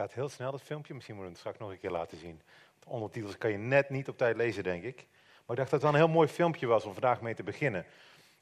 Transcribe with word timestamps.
gaat 0.00 0.14
heel 0.14 0.28
snel, 0.28 0.50
dat 0.50 0.62
filmpje. 0.62 0.94
Misschien 0.94 1.14
moeten 1.14 1.32
we 1.32 1.38
het 1.38 1.48
straks 1.48 1.58
nog 1.58 1.70
een 1.70 1.88
keer 1.88 1.98
laten 1.98 2.18
zien. 2.18 2.40
De 2.78 2.88
ondertitels 2.88 3.38
kan 3.38 3.50
je 3.50 3.58
net 3.58 3.90
niet 3.90 4.08
op 4.08 4.18
tijd 4.18 4.36
lezen, 4.36 4.62
denk 4.62 4.82
ik. 4.82 4.96
Maar 4.96 5.56
ik 5.56 5.56
dacht 5.56 5.70
dat 5.70 5.70
het 5.70 5.82
wel 5.82 5.90
een 5.90 6.06
heel 6.06 6.16
mooi 6.16 6.28
filmpje 6.28 6.66
was 6.66 6.84
om 6.84 6.92
vandaag 6.92 7.20
mee 7.20 7.34
te 7.34 7.42
beginnen. 7.42 7.86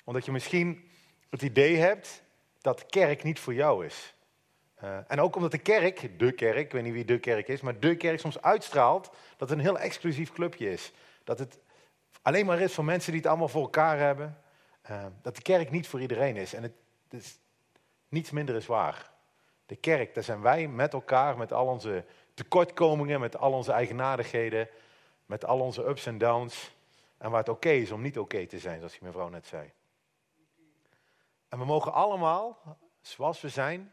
Omdat 0.05 0.25
je 0.25 0.33
misschien 0.33 0.91
het 1.31 1.43
idee 1.43 1.77
hebt 1.77 2.23
dat 2.61 2.79
de 2.79 2.87
kerk 2.87 3.23
niet 3.23 3.41
voor 3.41 3.55
jou 3.55 3.87
is. 3.87 4.15
Uh, 4.83 4.99
en 5.09 5.21
ook 5.21 5.37
omdat 5.37 5.51
de 5.51 5.59
kerk, 5.59 6.19
de 6.19 6.33
kerk, 6.33 6.57
ik 6.57 6.73
weet 6.73 6.83
niet 6.83 6.93
wie 6.93 7.05
de 7.05 7.19
kerk 7.19 7.49
is, 7.49 7.61
maar 7.61 7.81
de 7.81 7.97
kerk 7.97 8.21
soms 8.21 8.43
uitstraalt 8.43 9.11
dat 9.37 9.49
het 9.49 9.59
een 9.59 9.65
heel 9.65 9.79
exclusief 9.79 10.33
clubje 10.33 10.73
is. 10.73 10.93
Dat 11.25 11.39
het 11.39 11.59
alleen 12.23 12.47
maar 12.47 12.61
is 12.61 12.75
voor 12.75 12.85
mensen 12.85 13.13
die 13.13 13.21
het 13.21 13.31
allemaal 13.31 13.49
voor 13.49 13.63
elkaar 13.63 13.99
hebben. 13.99 14.39
Uh, 14.91 15.07
dat 15.23 15.37
de 15.37 15.43
kerk 15.43 15.71
niet 15.71 15.89
voor 15.89 16.01
iedereen 16.01 16.37
is. 16.37 16.55
En 16.55 16.63
het, 16.63 16.73
het 17.09 17.21
is, 17.21 17.39
niets 18.09 18.31
minder 18.31 18.55
is 18.55 18.67
waar. 18.67 19.17
De 19.69 19.77
kerk, 19.77 20.15
daar 20.15 20.25
zijn 20.25 20.41
wij 20.41 20.69
met 20.69 20.93
elkaar, 20.93 21.37
met 21.37 21.53
al 21.53 21.67
onze 21.67 22.05
tekortkomingen, 22.35 23.21
met 23.21 23.37
al 23.37 23.53
onze 23.53 23.73
eigenaardigheden, 23.73 24.69
met 25.27 25.45
al 25.45 25.61
onze 25.61 25.85
ups 25.85 26.07
en 26.07 26.19
downs. 26.19 26.77
En 27.19 27.31
waar 27.31 27.41
het 27.41 27.49
oké 27.49 27.69
is 27.69 27.91
om 27.91 28.03
niet 28.03 28.19
oké 28.19 28.47
te 28.47 28.59
zijn, 28.59 28.77
zoals 28.77 28.93
die 28.93 29.03
mevrouw 29.03 29.29
net 29.29 29.47
zei. 29.47 29.73
En 31.49 31.59
we 31.59 31.65
mogen 31.65 31.93
allemaal, 31.93 32.59
zoals 33.01 33.41
we 33.41 33.49
zijn, 33.49 33.93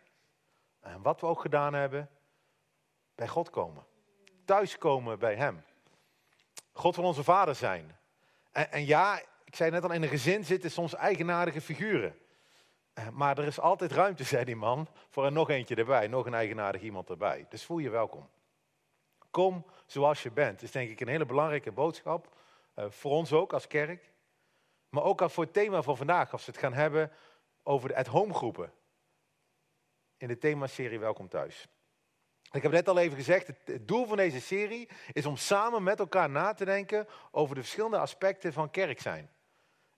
en 0.79 1.01
wat 1.01 1.21
we 1.21 1.27
ook 1.27 1.41
gedaan 1.41 1.73
hebben, 1.73 2.09
bij 3.15 3.27
God 3.27 3.49
komen. 3.49 3.85
Thuiskomen 4.45 5.19
bij 5.19 5.35
Hem. 5.35 5.63
God 6.71 6.95
wil 6.95 7.05
onze 7.05 7.23
vader 7.23 7.55
zijn. 7.55 7.97
En, 8.51 8.71
en, 8.71 8.85
ja, 8.85 9.21
ik 9.43 9.55
zei 9.55 9.71
net 9.71 9.83
al, 9.83 9.91
in 9.91 10.03
een 10.03 10.09
gezin 10.09 10.45
zitten 10.45 10.71
soms 10.71 10.93
eigenaardige 10.93 11.61
figuren. 11.61 12.19
Eh, 12.95 13.09
maar 13.09 13.37
er 13.37 13.45
is 13.45 13.59
altijd 13.59 13.91
ruimte, 13.91 14.23
zei 14.33 14.43
die 14.43 14.55
man, 14.55 14.87
voor 15.09 15.25
er 15.25 15.31
nog 15.31 15.49
eentje 15.49 15.75
erbij, 15.75 16.07
nog 16.07 16.25
een 16.25 16.33
eigenaardig 16.33 16.81
iemand 16.81 17.09
erbij. 17.09 17.45
Dus 17.49 17.65
voel 17.65 17.77
je 17.77 17.89
welkom. 17.89 18.29
Kom 19.31 19.65
zoals 19.85 20.23
je 20.23 20.31
bent. 20.31 20.61
Is 20.61 20.71
denk 20.71 20.89
ik 20.89 20.99
een 20.99 21.07
hele 21.07 21.25
belangrijke 21.25 21.71
boodschap. 21.71 22.35
Uh, 22.75 22.85
voor 22.89 23.11
ons 23.11 23.33
ook 23.33 23.53
als 23.53 23.67
kerk. 23.67 24.11
Maar 24.89 25.03
ook 25.03 25.21
al 25.21 25.29
voor 25.29 25.43
het 25.43 25.53
thema 25.53 25.81
van 25.81 25.97
vandaag, 25.97 26.31
als 26.31 26.45
we 26.45 26.51
het 26.51 26.61
gaan 26.61 26.73
hebben 26.73 27.11
over 27.63 27.89
de 27.89 27.95
at-home 27.95 28.33
groepen. 28.33 28.73
In 30.17 30.27
de 30.27 30.37
themaserie 30.37 30.99
Welkom 30.99 31.29
Thuis. 31.29 31.67
Ik 32.51 32.61
heb 32.61 32.71
net 32.71 32.87
al 32.87 32.97
even 32.97 33.17
gezegd, 33.17 33.47
het 33.47 33.87
doel 33.87 34.05
van 34.05 34.17
deze 34.17 34.41
serie 34.41 34.89
is 35.13 35.25
om 35.25 35.37
samen 35.37 35.83
met 35.83 35.99
elkaar 35.99 36.29
na 36.29 36.53
te 36.53 36.65
denken 36.65 37.07
over 37.31 37.55
de 37.55 37.61
verschillende 37.61 37.97
aspecten 37.97 38.53
van 38.53 38.71
kerk 38.71 39.01
zijn. 39.01 39.29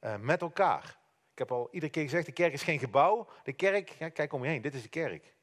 Uh, 0.01 0.15
met 0.15 0.41
elkaar. 0.41 0.97
Ik 1.37 1.47
heb 1.47 1.57
al 1.57 1.67
iedere 1.71 1.91
keer 1.91 2.03
gezegd, 2.03 2.25
de 2.25 2.31
kerk 2.31 2.53
is 2.53 2.63
geen 2.63 2.79
gebouw. 2.79 3.27
De 3.43 3.53
kerk, 3.53 3.89
ja, 3.89 4.09
kijk 4.09 4.33
om 4.33 4.43
je 4.43 4.49
heen, 4.49 4.61
dit 4.61 4.73
is 4.73 4.81
de 4.81 4.89
kerk. 4.89 5.33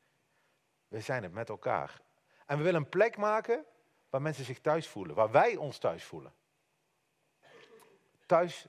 We 0.89 1.01
zijn 1.01 1.23
het 1.23 1.33
met 1.33 1.49
elkaar. 1.49 2.01
En 2.47 2.57
we 2.57 2.63
willen 2.63 2.81
een 2.81 2.89
plek 2.89 3.17
maken 3.17 3.65
waar 4.11 4.23
mensen 4.23 4.45
zich 4.45 4.61
thuis 4.61 4.89
voelen. 4.89 5.15
Waar 5.15 5.31
wij 5.31 5.57
ons 5.57 5.79
thuis 5.79 6.05
voelen. 6.05 6.35
Thuis, 8.27 8.67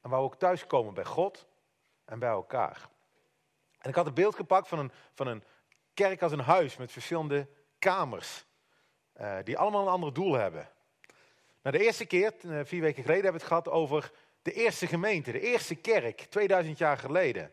en 0.00 0.10
waar 0.10 0.18
we 0.18 0.24
ook 0.24 0.36
thuis 0.36 0.66
komen 0.66 0.94
bij 0.94 1.04
God 1.04 1.46
en 2.04 2.18
bij 2.18 2.28
elkaar. 2.28 2.88
En 3.78 3.88
ik 3.88 3.94
had 3.94 4.06
een 4.06 4.14
beeld 4.14 4.34
gepakt 4.34 4.68
van 4.68 4.78
een, 4.78 4.92
van 5.14 5.26
een 5.26 5.44
kerk 5.94 6.22
als 6.22 6.32
een 6.32 6.40
huis 6.40 6.76
met 6.76 6.92
verschillende 6.92 7.48
kamers. 7.78 8.44
Uh, 9.20 9.38
die 9.44 9.58
allemaal 9.58 9.82
een 9.82 9.92
ander 9.92 10.12
doel 10.12 10.32
hebben. 10.32 10.68
Nou, 11.62 11.78
de 11.78 11.84
eerste 11.84 12.06
keer, 12.06 12.34
uh, 12.42 12.60
vier 12.64 12.80
weken 12.80 13.02
geleden, 13.02 13.24
hebben 13.24 13.40
we 13.40 13.46
het 13.46 13.64
gehad 13.64 13.68
over 13.68 14.12
de 14.46 14.52
eerste 14.52 14.86
gemeente, 14.86 15.32
de 15.32 15.40
eerste 15.40 15.74
kerk, 15.74 16.20
2000 16.20 16.78
jaar 16.78 16.98
geleden. 16.98 17.52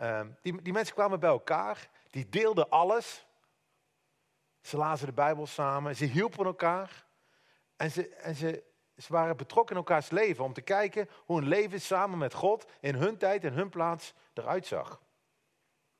Uh, 0.00 0.20
die, 0.42 0.62
die 0.62 0.72
mensen 0.72 0.94
kwamen 0.94 1.20
bij 1.20 1.30
elkaar, 1.30 1.88
die 2.10 2.28
deelden 2.28 2.70
alles. 2.70 3.26
Ze 4.60 4.76
lazen 4.76 5.06
de 5.06 5.12
Bijbel 5.12 5.46
samen, 5.46 5.96
ze 5.96 6.04
hielpen 6.04 6.44
elkaar. 6.44 7.06
En 7.76 7.90
ze, 7.90 8.08
en 8.08 8.34
ze, 8.34 8.64
waren 9.08 9.36
betrokken 9.36 9.76
in 9.76 9.82
elkaars 9.82 10.10
leven 10.10 10.44
om 10.44 10.52
te 10.52 10.60
kijken 10.60 11.08
hoe 11.24 11.38
een 11.38 11.48
leven 11.48 11.80
samen 11.80 12.18
met 12.18 12.34
God 12.34 12.66
in 12.80 12.94
hun 12.94 13.16
tijd 13.16 13.44
en 13.44 13.52
hun 13.52 13.68
plaats 13.68 14.14
eruit 14.34 14.66
zag. 14.66 15.00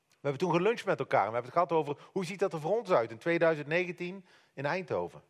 We 0.09 0.31
hebben 0.31 0.39
toen 0.39 0.55
geluncht 0.55 0.85
met 0.85 0.99
elkaar 0.99 1.25
en 1.25 1.27
we 1.27 1.33
hebben 1.33 1.51
het 1.51 1.69
gehad 1.69 1.71
over 1.71 2.09
hoe 2.11 2.25
ziet 2.25 2.39
dat 2.39 2.53
er 2.53 2.59
voor 2.59 2.77
ons 2.77 2.91
uit 2.91 3.11
in 3.11 3.17
2019 3.17 4.25
in 4.53 4.65
Eindhoven. 4.65 5.21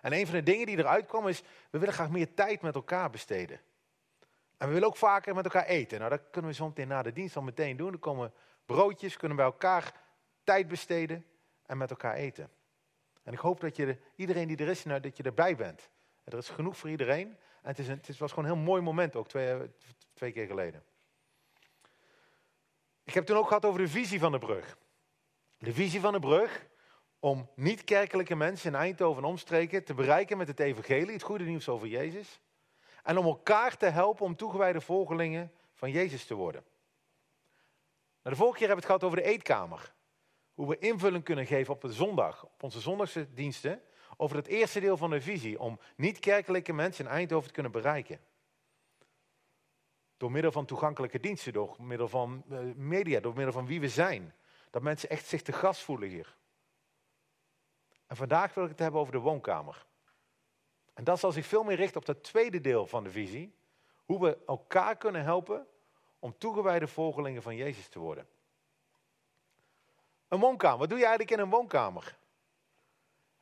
En 0.00 0.12
een 0.12 0.26
van 0.26 0.34
de 0.34 0.42
dingen 0.42 0.66
die 0.66 0.78
eruit 0.78 1.06
kwam 1.06 1.28
is, 1.28 1.42
we 1.70 1.78
willen 1.78 1.94
graag 1.94 2.10
meer 2.10 2.34
tijd 2.34 2.62
met 2.62 2.74
elkaar 2.74 3.10
besteden. 3.10 3.60
En 4.60 4.66
we 4.66 4.72
willen 4.72 4.88
ook 4.88 4.96
vaker 4.96 5.34
met 5.34 5.44
elkaar 5.44 5.66
eten. 5.66 5.98
Nou, 5.98 6.10
dat 6.10 6.22
kunnen 6.30 6.50
we 6.50 6.56
zo 6.56 6.66
meteen 6.66 6.88
na 6.88 7.02
de 7.02 7.12
dienst 7.12 7.36
al 7.36 7.42
meteen 7.42 7.76
doen. 7.76 7.92
Er 7.92 7.98
komen 7.98 8.32
broodjes, 8.66 9.16
kunnen 9.16 9.36
bij 9.36 9.46
elkaar 9.46 9.94
tijd 10.44 10.68
besteden 10.68 11.26
en 11.66 11.78
met 11.78 11.90
elkaar 11.90 12.14
eten. 12.14 12.50
En 13.22 13.32
ik 13.32 13.38
hoop 13.38 13.60
dat 13.60 13.76
je, 13.76 13.98
iedereen 14.16 14.48
die 14.48 14.56
er 14.56 14.68
is, 14.68 14.84
nou, 14.84 15.00
dat 15.00 15.16
je 15.16 15.22
erbij 15.22 15.56
bent. 15.56 15.90
Er 16.24 16.38
is 16.38 16.48
genoeg 16.48 16.76
voor 16.76 16.90
iedereen. 16.90 17.28
En 17.62 17.68
het, 17.68 17.78
is 17.78 17.88
een, 17.88 18.02
het 18.06 18.18
was 18.18 18.32
gewoon 18.32 18.48
een 18.48 18.54
heel 18.54 18.64
mooi 18.64 18.82
moment, 18.82 19.16
ook 19.16 19.28
twee, 19.28 19.70
twee 20.14 20.32
keer 20.32 20.46
geleden. 20.46 20.84
Ik 23.04 23.14
heb 23.14 23.26
toen 23.26 23.36
ook 23.36 23.48
gehad 23.48 23.64
over 23.64 23.80
de 23.80 23.88
visie 23.88 24.18
van 24.18 24.32
de 24.32 24.38
brug. 24.38 24.78
De 25.58 25.72
visie 25.72 26.00
van 26.00 26.12
de 26.12 26.18
brug 26.18 26.66
om 27.18 27.50
niet-kerkelijke 27.54 28.34
mensen 28.34 28.72
in 28.72 28.78
Eindhoven 28.78 29.22
en 29.22 29.28
omstreken 29.28 29.84
te 29.84 29.94
bereiken 29.94 30.38
met 30.38 30.48
het 30.48 30.60
evangelie, 30.60 31.12
het 31.12 31.22
goede 31.22 31.44
nieuws 31.44 31.68
over 31.68 31.88
Jezus. 31.88 32.40
En 33.02 33.18
om 33.18 33.24
elkaar 33.24 33.76
te 33.76 33.86
helpen 33.86 34.24
om 34.24 34.36
toegewijde 34.36 34.80
volgelingen 34.80 35.52
van 35.74 35.90
Jezus 35.90 36.24
te 36.24 36.34
worden. 36.34 36.64
Nou, 38.22 38.34
de 38.34 38.42
vorige 38.42 38.58
keer 38.58 38.68
hebben 38.68 38.86
we 38.86 38.92
het 38.92 39.00
gehad 39.00 39.04
over 39.04 39.16
de 39.16 39.36
eetkamer. 39.36 39.94
Hoe 40.54 40.68
we 40.68 40.78
invulling 40.78 41.24
kunnen 41.24 41.46
geven 41.46 41.74
op 41.74 41.80
de 41.80 41.92
zondag, 41.92 42.44
op 42.44 42.62
onze 42.62 42.80
zondagse 42.80 43.34
diensten. 43.34 43.82
Over 44.16 44.36
het 44.36 44.46
eerste 44.46 44.80
deel 44.80 44.96
van 44.96 45.10
de 45.10 45.20
visie, 45.20 45.60
om 45.60 45.80
niet-kerkelijke 45.96 46.72
mensen 46.72 47.04
in 47.04 47.10
Eindhoven 47.10 47.46
te 47.46 47.54
kunnen 47.54 47.72
bereiken. 47.72 48.20
Door 50.16 50.30
middel 50.30 50.52
van 50.52 50.64
toegankelijke 50.64 51.20
diensten, 51.20 51.52
door 51.52 51.76
middel 51.78 52.08
van 52.08 52.44
eh, 52.50 52.58
media, 52.74 53.20
door 53.20 53.34
middel 53.34 53.52
van 53.52 53.66
wie 53.66 53.80
we 53.80 53.88
zijn. 53.88 54.34
Dat 54.70 54.82
mensen 54.82 55.08
echt 55.08 55.26
zich 55.26 55.42
te 55.42 55.52
gast 55.52 55.82
voelen 55.82 56.08
hier. 56.08 56.36
En 58.06 58.16
vandaag 58.16 58.54
wil 58.54 58.64
ik 58.64 58.70
het 58.70 58.78
hebben 58.78 59.00
over 59.00 59.12
de 59.12 59.18
woonkamer. 59.18 59.86
En 61.00 61.06
dat 61.06 61.18
zal 61.18 61.32
zich 61.32 61.46
veel 61.46 61.62
meer 61.62 61.76
richten 61.76 62.00
op 62.00 62.06
dat 62.06 62.22
tweede 62.22 62.60
deel 62.60 62.86
van 62.86 63.04
de 63.04 63.10
visie. 63.10 63.54
Hoe 64.04 64.20
we 64.20 64.38
elkaar 64.46 64.96
kunnen 64.96 65.22
helpen 65.22 65.66
om 66.18 66.38
toegewijde 66.38 66.86
volgelingen 66.86 67.42
van 67.42 67.56
Jezus 67.56 67.88
te 67.88 67.98
worden. 67.98 68.28
Een 70.28 70.40
woonkamer. 70.40 70.78
Wat 70.78 70.88
doe 70.88 70.98
je 70.98 71.04
eigenlijk 71.04 71.36
in 71.36 71.42
een 71.42 71.50
woonkamer? 71.50 72.16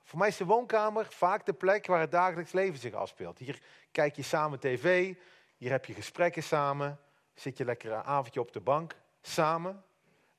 Voor 0.02 0.18
mij 0.18 0.28
is 0.28 0.36
de 0.36 0.44
woonkamer 0.44 1.06
vaak 1.06 1.46
de 1.46 1.52
plek 1.52 1.86
waar 1.86 2.00
het 2.00 2.10
dagelijks 2.10 2.52
leven 2.52 2.78
zich 2.78 2.94
afspeelt. 2.94 3.38
Hier 3.38 3.62
kijk 3.92 4.16
je 4.16 4.22
samen 4.22 4.60
tv, 4.60 5.14
hier 5.56 5.70
heb 5.70 5.84
je 5.84 5.94
gesprekken 5.94 6.42
samen, 6.42 7.00
zit 7.34 7.56
je 7.56 7.64
lekker 7.64 7.92
een 7.92 8.02
avondje 8.02 8.40
op 8.40 8.52
de 8.52 8.60
bank 8.60 8.96
samen. 9.20 9.84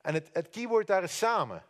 En 0.01 0.13
het, 0.13 0.29
het 0.33 0.49
keyword 0.49 0.87
daar 0.87 1.03
is 1.03 1.17
samen. 1.17 1.63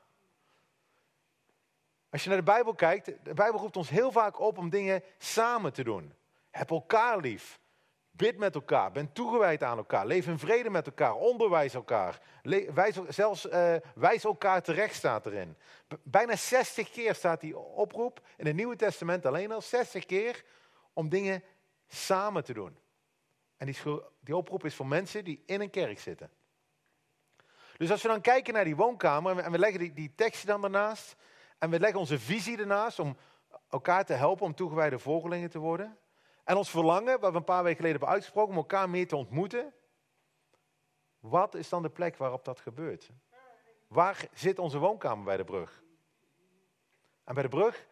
Als 2.10 2.24
je 2.24 2.30
naar 2.30 2.38
de 2.38 2.44
Bijbel 2.44 2.74
kijkt, 2.74 3.06
de 3.06 3.34
Bijbel 3.34 3.60
roept 3.60 3.78
ons 3.78 3.90
heel 3.90 4.12
vaak 4.12 4.40
op 4.40 4.58
om 4.58 4.70
dingen 4.70 5.04
samen 5.18 5.74
te 5.74 5.84
doen. 5.84 6.14
Heb 6.50 6.70
elkaar 6.70 7.18
lief. 7.18 7.60
Bid 8.12 8.38
met 8.38 8.56
elkaar. 8.56 8.92
Ben 8.92 9.14
toegewijd 9.14 9.64
aan 9.64 9.78
elkaar. 9.78 10.06
Leef 10.06 10.28
in 10.28 10.40
vrede 10.40 10.70
met 10.70 10.86
elkaar. 10.86 11.16
Onderwijs 11.16 11.74
elkaar. 11.74 12.22
wijs, 12.74 13.00
zelfs 13.08 13.46
uh, 13.46 13.76
wijs 13.96 14.24
elkaar 14.24 14.62
terecht 14.62 14.96
staat 14.96 15.26
erin. 15.26 15.56
bijna 16.04 16.36
60 16.36 16.92
keer 16.92 17.16
staat 17.16 17.42
die 17.42 17.58
oproep 17.58 18.22
in 18.38 18.46
het 18.46 18.56
Nieuwe 18.56 18.76
Testament 18.76 19.26
alleen 19.26 19.52
al. 19.52 19.62
60 19.62 20.06
keer 20.06 20.44
om 20.94 21.10
dingen 21.10 21.44
samen 21.88 22.44
te 22.44 22.54
doen. 22.54 22.78
En 23.58 23.66
die, 23.66 23.78
die 24.20 24.36
oproep 24.36 24.66
is 24.66 24.76
voor 24.76 24.88
mensen 24.88 25.24
die 25.24 25.44
in 25.46 25.62
een 25.62 25.70
kerk 25.70 26.00
zitten. 26.00 26.30
Dus 27.78 27.92
als 27.92 28.02
we 28.02 28.08
dan 28.08 28.22
kijken 28.22 28.54
naar 28.54 28.64
die 28.64 28.76
woonkamer 28.76 29.38
en 29.38 29.52
we 29.52 29.60
leggen 29.60 29.80
die, 29.80 29.94
die 29.94 30.12
teksten 30.16 30.48
dan 30.48 30.62
daarnaast. 30.62 31.16
En 31.60 31.70
we 31.70 31.80
leggen 31.80 32.00
onze 32.00 32.20
visie 32.20 32.58
ernaast 32.58 33.00
om 33.00 33.18
elkaar 33.70 34.06
te 34.06 34.14
helpen 34.14 34.46
om 34.46 34.56
toegewijde 34.56 35.00
volgelingen 35.00 35.50
te 35.50 35.60
worden. 35.60 35.98
En 36.44 36.56
ons 36.56 36.70
verlangen, 36.70 37.20
wat 37.20 37.32
we 37.32 37.38
een 37.38 37.44
paar 37.44 37.64
weken 37.64 37.78
geleden 37.78 37.98
hebben 37.98 38.16
uitgesproken, 38.16 38.52
om 38.52 38.58
elkaar 38.58 38.90
meer 38.90 39.08
te 39.08 39.16
ontmoeten. 39.16 39.74
Wat 41.20 41.56
is 41.56 41.70
dan 41.70 41.82
de 41.82 41.90
plek 41.90 42.18
waarop 42.18 42.46
dat 42.46 42.60
gebeurt? 42.60 43.10
Waar 43.88 44.28
zit 44.34 44.60
onze 44.60 44.78
woonkamer 44.78 45.26
bij 45.26 45.38
de 45.38 45.44
brug? 45.44 45.84
En 47.24 47.34
bij 47.34 47.44
de 47.44 47.50
brug, 47.50 47.88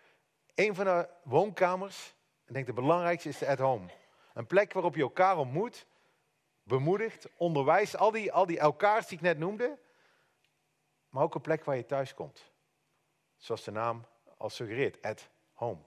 een 0.56 0.76
van 0.76 0.86
de 0.86 1.10
woonkamers, 1.24 2.16
ik 2.46 2.54
denk 2.54 2.66
de 2.66 2.74
belangrijkste 2.74 3.30
is 3.30 3.38
de 3.38 3.48
at 3.48 3.60
home. 3.60 3.90
Een 4.34 4.48
plek 4.48 4.74
waarop 4.74 4.96
je 4.96 5.02
elkaar 5.02 5.38
ontmoet, 5.38 5.88
bemoedigt, 6.64 7.30
onderwijst, 7.38 7.98
al 7.98 8.12
die, 8.12 8.34
al 8.34 8.46
die 8.46 8.60
elkaars 8.60 9.08
die 9.08 9.18
ik 9.18 9.24
net 9.24 9.38
noemde. 9.38 9.80
Maar 11.10 11.24
ook 11.24 11.36
een 11.36 11.42
plek 11.42 11.64
waar 11.64 11.76
je 11.76 11.86
thuis 11.86 12.14
komt. 12.14 12.52
Zoals 13.38 13.64
de 13.64 13.72
naam 13.72 14.06
al 14.38 14.50
suggereert, 14.50 15.02
at 15.02 15.30
home. 15.54 15.80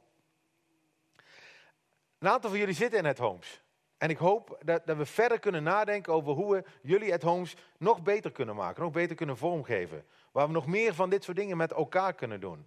Een 2.18 2.28
aantal 2.28 2.50
van 2.50 2.58
jullie 2.58 2.74
zitten 2.74 2.98
in 2.98 3.06
at 3.06 3.18
homes. 3.18 3.62
En 3.98 4.10
ik 4.10 4.18
hoop 4.18 4.58
dat, 4.64 4.86
dat 4.86 4.96
we 4.96 5.06
verder 5.06 5.38
kunnen 5.38 5.62
nadenken 5.62 6.12
over 6.12 6.32
hoe 6.32 6.54
we 6.54 6.64
jullie 6.82 7.12
at 7.12 7.22
homes 7.22 7.56
nog 7.78 8.02
beter 8.02 8.32
kunnen 8.32 8.54
maken, 8.54 8.82
nog 8.82 8.92
beter 8.92 9.16
kunnen 9.16 9.36
vormgeven. 9.36 10.06
Waar 10.32 10.46
we 10.46 10.52
nog 10.52 10.66
meer 10.66 10.94
van 10.94 11.10
dit 11.10 11.24
soort 11.24 11.36
dingen 11.36 11.56
met 11.56 11.72
elkaar 11.72 12.14
kunnen 12.14 12.40
doen. 12.40 12.66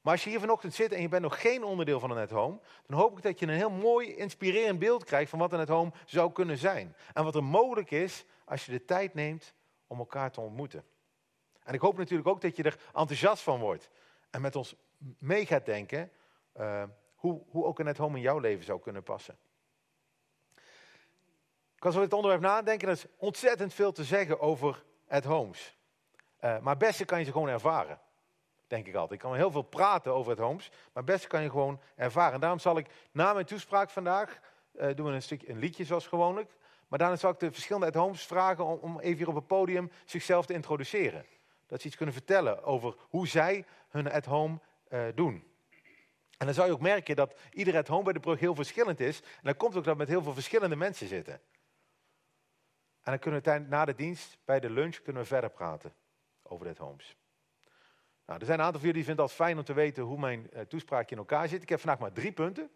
Maar 0.00 0.12
als 0.12 0.24
je 0.24 0.30
hier 0.30 0.40
vanochtend 0.40 0.74
zit 0.74 0.92
en 0.92 1.02
je 1.02 1.08
bent 1.08 1.22
nog 1.22 1.40
geen 1.40 1.64
onderdeel 1.64 2.00
van 2.00 2.10
een 2.10 2.22
at 2.22 2.30
home, 2.30 2.58
dan 2.86 2.98
hoop 2.98 3.16
ik 3.16 3.22
dat 3.22 3.38
je 3.38 3.46
een 3.46 3.52
heel 3.52 3.70
mooi, 3.70 4.16
inspirerend 4.16 4.78
beeld 4.78 5.04
krijgt 5.04 5.30
van 5.30 5.38
wat 5.38 5.52
een 5.52 5.60
at 5.60 5.68
home 5.68 5.92
zou 6.04 6.32
kunnen 6.32 6.58
zijn. 6.58 6.96
En 7.12 7.24
wat 7.24 7.34
er 7.34 7.44
mogelijk 7.44 7.90
is 7.90 8.24
als 8.44 8.66
je 8.66 8.72
de 8.72 8.84
tijd 8.84 9.14
neemt 9.14 9.54
om 9.86 9.98
elkaar 9.98 10.30
te 10.30 10.40
ontmoeten. 10.40 10.84
En 11.66 11.74
ik 11.74 11.80
hoop 11.80 11.96
natuurlijk 11.96 12.28
ook 12.28 12.40
dat 12.40 12.56
je 12.56 12.62
er 12.62 12.78
enthousiast 12.94 13.42
van 13.42 13.60
wordt. 13.60 13.90
En 14.30 14.40
met 14.40 14.56
ons 14.56 14.74
mee 15.18 15.46
gaat 15.46 15.64
denken 15.64 16.10
uh, 16.56 16.82
hoe, 17.14 17.42
hoe 17.48 17.64
ook 17.64 17.78
een 17.78 17.88
at 17.88 17.96
home 17.96 18.16
in 18.16 18.22
jouw 18.22 18.38
leven 18.38 18.64
zou 18.64 18.80
kunnen 18.80 19.02
passen. 19.02 19.38
Ik 21.76 21.82
was 21.82 21.92
over 21.92 22.08
dit 22.08 22.12
onderwerp 22.12 22.42
nadenken. 22.42 22.88
Er 22.88 22.94
is 22.94 23.06
ontzettend 23.16 23.74
veel 23.74 23.92
te 23.92 24.04
zeggen 24.04 24.40
over 24.40 24.84
at 25.08 25.24
homes. 25.24 25.76
Uh, 26.40 26.58
maar 26.58 26.74
het 26.74 26.78
beste 26.78 27.04
kan 27.04 27.18
je 27.18 27.24
ze 27.24 27.32
gewoon 27.32 27.48
ervaren. 27.48 28.00
Denk 28.66 28.86
ik 28.86 28.94
altijd. 28.94 29.12
Ik 29.12 29.26
kan 29.28 29.36
heel 29.36 29.50
veel 29.50 29.62
praten 29.62 30.12
over 30.12 30.30
het 30.30 30.40
homes. 30.40 30.68
Maar 30.70 31.02
het 31.02 31.04
beste 31.04 31.28
kan 31.28 31.42
je 31.42 31.50
gewoon 31.50 31.80
ervaren. 31.94 32.34
En 32.34 32.40
daarom 32.40 32.58
zal 32.58 32.78
ik 32.78 32.86
na 33.12 33.32
mijn 33.32 33.46
toespraak 33.46 33.90
vandaag. 33.90 34.40
Uh, 34.74 34.94
doen 34.94 35.06
we 35.06 35.12
een, 35.12 35.22
stukje, 35.22 35.50
een 35.50 35.58
liedje 35.58 35.84
zoals 35.84 36.06
gewoonlijk. 36.06 36.50
Maar 36.88 36.98
daarna 36.98 37.16
zal 37.16 37.30
ik 37.30 37.38
de 37.38 37.52
verschillende 37.52 37.86
at 37.86 37.94
homes 37.94 38.26
vragen 38.26 38.64
om, 38.64 38.78
om 38.80 39.00
even 39.00 39.18
hier 39.18 39.28
op 39.28 39.34
het 39.34 39.46
podium 39.46 39.90
zichzelf 40.04 40.46
te 40.46 40.52
introduceren. 40.52 41.24
Dat 41.66 41.80
ze 41.80 41.86
iets 41.86 41.96
kunnen 41.96 42.14
vertellen 42.14 42.62
over 42.62 42.94
hoe 42.98 43.28
zij 43.28 43.64
hun 43.88 44.10
at 44.12 44.24
home 44.24 44.58
uh, 44.88 45.04
doen. 45.14 45.44
En 46.38 46.46
dan 46.46 46.54
zou 46.54 46.66
je 46.66 46.72
ook 46.72 46.80
merken 46.80 47.16
dat 47.16 47.34
ieder 47.50 47.76
at 47.76 47.88
home 47.88 48.02
bij 48.02 48.12
de 48.12 48.20
brug 48.20 48.40
heel 48.40 48.54
verschillend 48.54 49.00
is. 49.00 49.20
En 49.20 49.42
dan 49.42 49.56
komt 49.56 49.76
ook 49.76 49.84
dat 49.84 49.96
met 49.96 50.08
heel 50.08 50.22
veel 50.22 50.34
verschillende 50.34 50.76
mensen 50.76 51.08
zitten. 51.08 51.34
En 53.02 53.12
dan 53.12 53.18
kunnen 53.18 53.42
we 53.42 53.58
na 53.58 53.84
de 53.84 53.94
dienst, 53.94 54.38
bij 54.44 54.60
de 54.60 54.70
lunch, 54.70 55.02
kunnen 55.02 55.22
we 55.22 55.28
verder 55.28 55.50
praten 55.50 55.94
over 56.42 56.66
het 56.66 56.78
homes. 56.78 57.16
Nou, 58.26 58.40
er 58.40 58.46
zijn 58.46 58.58
een 58.58 58.64
aantal 58.64 58.80
van 58.80 58.88
jullie 58.88 58.94
die 58.94 59.04
vinden 59.04 59.24
het 59.24 59.34
fijn 59.34 59.58
om 59.58 59.64
te 59.64 59.72
weten 59.72 60.02
hoe 60.02 60.18
mijn 60.18 60.50
uh, 60.52 60.60
toespraakje 60.60 61.14
in 61.14 61.20
elkaar 61.20 61.48
zit. 61.48 61.62
Ik 61.62 61.68
heb 61.68 61.80
vandaag 61.80 61.98
maar 61.98 62.12
drie 62.12 62.32
punten. 62.32 62.70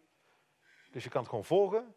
Dus 0.91 1.03
je 1.03 1.09
kan 1.09 1.21
het 1.21 1.29
gewoon 1.29 1.45
volgen. 1.45 1.95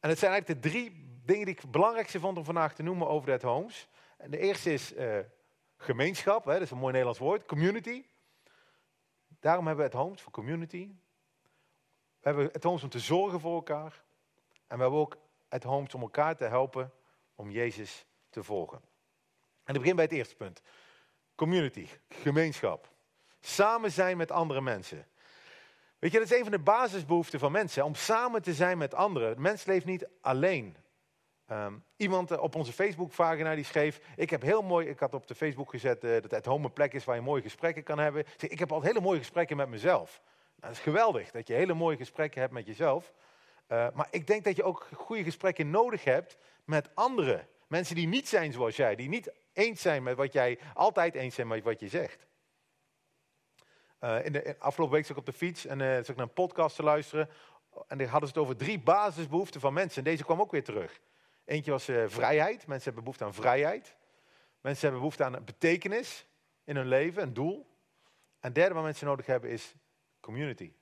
En 0.00 0.08
het 0.08 0.18
zijn 0.18 0.32
eigenlijk 0.32 0.62
de 0.62 0.68
drie 0.68 0.90
dingen 1.24 1.44
die 1.44 1.54
ik 1.54 1.60
het 1.60 1.70
belangrijkste 1.70 2.20
vond 2.20 2.38
om 2.38 2.44
vandaag 2.44 2.74
te 2.74 2.82
noemen 2.82 3.08
over 3.08 3.30
het 3.30 3.42
homes. 3.42 3.88
En 4.16 4.30
de 4.30 4.38
eerste 4.38 4.72
is 4.72 4.94
uh, 4.94 5.18
gemeenschap, 5.80 6.44
hè, 6.44 6.52
dat 6.52 6.62
is 6.62 6.70
een 6.70 6.76
mooi 6.76 6.90
Nederlands 6.90 7.18
woord. 7.18 7.46
Community. 7.46 8.04
Daarom 9.40 9.66
hebben 9.66 9.84
we 9.84 9.90
het 9.90 10.00
homes 10.00 10.20
voor 10.20 10.32
community. 10.32 10.88
We 12.20 12.28
hebben 12.28 12.48
het 12.52 12.62
homes 12.62 12.82
om 12.82 12.88
te 12.88 12.98
zorgen 12.98 13.40
voor 13.40 13.54
elkaar. 13.54 14.02
En 14.66 14.76
we 14.76 14.82
hebben 14.82 15.00
ook 15.00 15.16
het 15.48 15.62
homes 15.62 15.94
om 15.94 16.00
elkaar 16.00 16.36
te 16.36 16.44
helpen 16.44 16.92
om 17.34 17.50
Jezus 17.50 18.06
te 18.30 18.42
volgen. 18.42 18.80
En 19.64 19.74
ik 19.74 19.80
begin 19.80 19.96
bij 19.96 20.04
het 20.04 20.14
eerste 20.14 20.36
punt. 20.36 20.62
Community, 21.34 21.86
gemeenschap. 22.08 22.88
Samen 23.40 23.90
zijn 23.92 24.16
met 24.16 24.30
andere 24.30 24.60
mensen. 24.60 25.06
Weet 25.98 26.12
je, 26.12 26.18
dat 26.18 26.30
is 26.30 26.36
een 26.36 26.42
van 26.42 26.52
de 26.52 26.58
basisbehoeften 26.58 27.38
van 27.38 27.52
mensen, 27.52 27.84
om 27.84 27.94
samen 27.94 28.42
te 28.42 28.54
zijn 28.54 28.78
met 28.78 28.94
anderen. 28.94 29.40
Mens 29.40 29.64
leeft 29.64 29.86
niet 29.86 30.08
alleen. 30.20 30.76
Um, 31.52 31.84
iemand 31.96 32.38
op 32.38 32.54
onze 32.54 32.72
Facebookpagina 32.72 33.54
die 33.54 33.64
schreef, 33.64 34.00
ik 34.16 34.30
heb 34.30 34.42
heel 34.42 34.62
mooi, 34.62 34.88
ik 34.88 34.98
had 34.98 35.14
op 35.14 35.26
de 35.26 35.34
Facebook 35.34 35.70
gezet 35.70 36.04
uh, 36.04 36.12
dat 36.12 36.30
het 36.30 36.44
home 36.44 36.64
een 36.64 36.72
plek 36.72 36.92
is 36.92 37.04
waar 37.04 37.16
je 37.16 37.22
mooie 37.22 37.42
gesprekken 37.42 37.82
kan 37.82 37.98
hebben. 37.98 38.24
Ik 38.38 38.58
heb 38.58 38.72
al 38.72 38.82
hele 38.82 39.00
mooie 39.00 39.18
gesprekken 39.18 39.56
met 39.56 39.68
mezelf. 39.68 40.20
Nou, 40.24 40.60
dat 40.60 40.70
is 40.70 40.78
geweldig, 40.78 41.30
dat 41.30 41.48
je 41.48 41.54
hele 41.54 41.74
mooie 41.74 41.96
gesprekken 41.96 42.40
hebt 42.40 42.52
met 42.52 42.66
jezelf. 42.66 43.12
Uh, 43.68 43.86
maar 43.94 44.08
ik 44.10 44.26
denk 44.26 44.44
dat 44.44 44.56
je 44.56 44.62
ook 44.62 44.88
goede 44.94 45.22
gesprekken 45.22 45.70
nodig 45.70 46.04
hebt 46.04 46.36
met 46.64 46.88
anderen. 46.94 47.48
Mensen 47.66 47.94
die 47.94 48.08
niet 48.08 48.28
zijn 48.28 48.52
zoals 48.52 48.76
jij, 48.76 48.94
die 48.94 49.08
niet 49.08 49.32
eens 49.52 49.80
zijn 49.80 50.02
met 50.02 50.16
wat 50.16 50.32
jij, 50.32 50.58
altijd 50.74 51.14
eens 51.14 51.34
zijn 51.34 51.46
met 51.46 51.64
wat 51.64 51.80
je 51.80 51.88
zegt. 51.88 52.26
In 54.22 54.32
de 54.32 54.56
afgelopen 54.58 54.94
week 54.94 55.06
zat 55.06 55.16
ik 55.16 55.18
op 55.18 55.26
de 55.26 55.38
fiets 55.38 55.66
en 55.66 55.78
zat 55.78 56.08
ik 56.08 56.16
naar 56.16 56.26
een 56.26 56.32
podcast 56.32 56.76
te 56.76 56.82
luisteren. 56.82 57.28
En 57.88 57.98
daar 57.98 58.08
hadden 58.08 58.28
ze 58.28 58.34
het 58.34 58.44
over 58.44 58.56
drie 58.56 58.80
basisbehoeften 58.80 59.60
van 59.60 59.72
mensen. 59.72 59.98
En 59.98 60.10
deze 60.10 60.24
kwam 60.24 60.40
ook 60.40 60.50
weer 60.50 60.64
terug. 60.64 61.00
Eentje 61.50 61.70
was 61.70 61.88
uh, 61.88 62.04
vrijheid. 62.06 62.66
Mensen 62.66 62.84
hebben 62.84 63.02
behoefte 63.02 63.24
aan 63.24 63.34
vrijheid. 63.34 63.96
Mensen 64.60 64.82
hebben 64.82 65.00
behoefte 65.00 65.24
aan 65.24 65.44
betekenis 65.44 66.26
in 66.64 66.76
hun 66.76 66.86
leven, 66.86 67.22
een 67.22 67.34
doel. 67.34 67.66
En 68.40 68.52
derde 68.52 68.74
wat 68.74 68.82
mensen 68.82 69.06
nodig 69.06 69.26
hebben 69.26 69.50
is 69.50 69.74
community. 70.20 70.72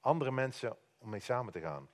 Andere 0.00 0.32
mensen 0.32 0.76
om 0.98 1.10
mee 1.10 1.20
samen 1.20 1.52
te 1.52 1.60
gaan. 1.60 1.88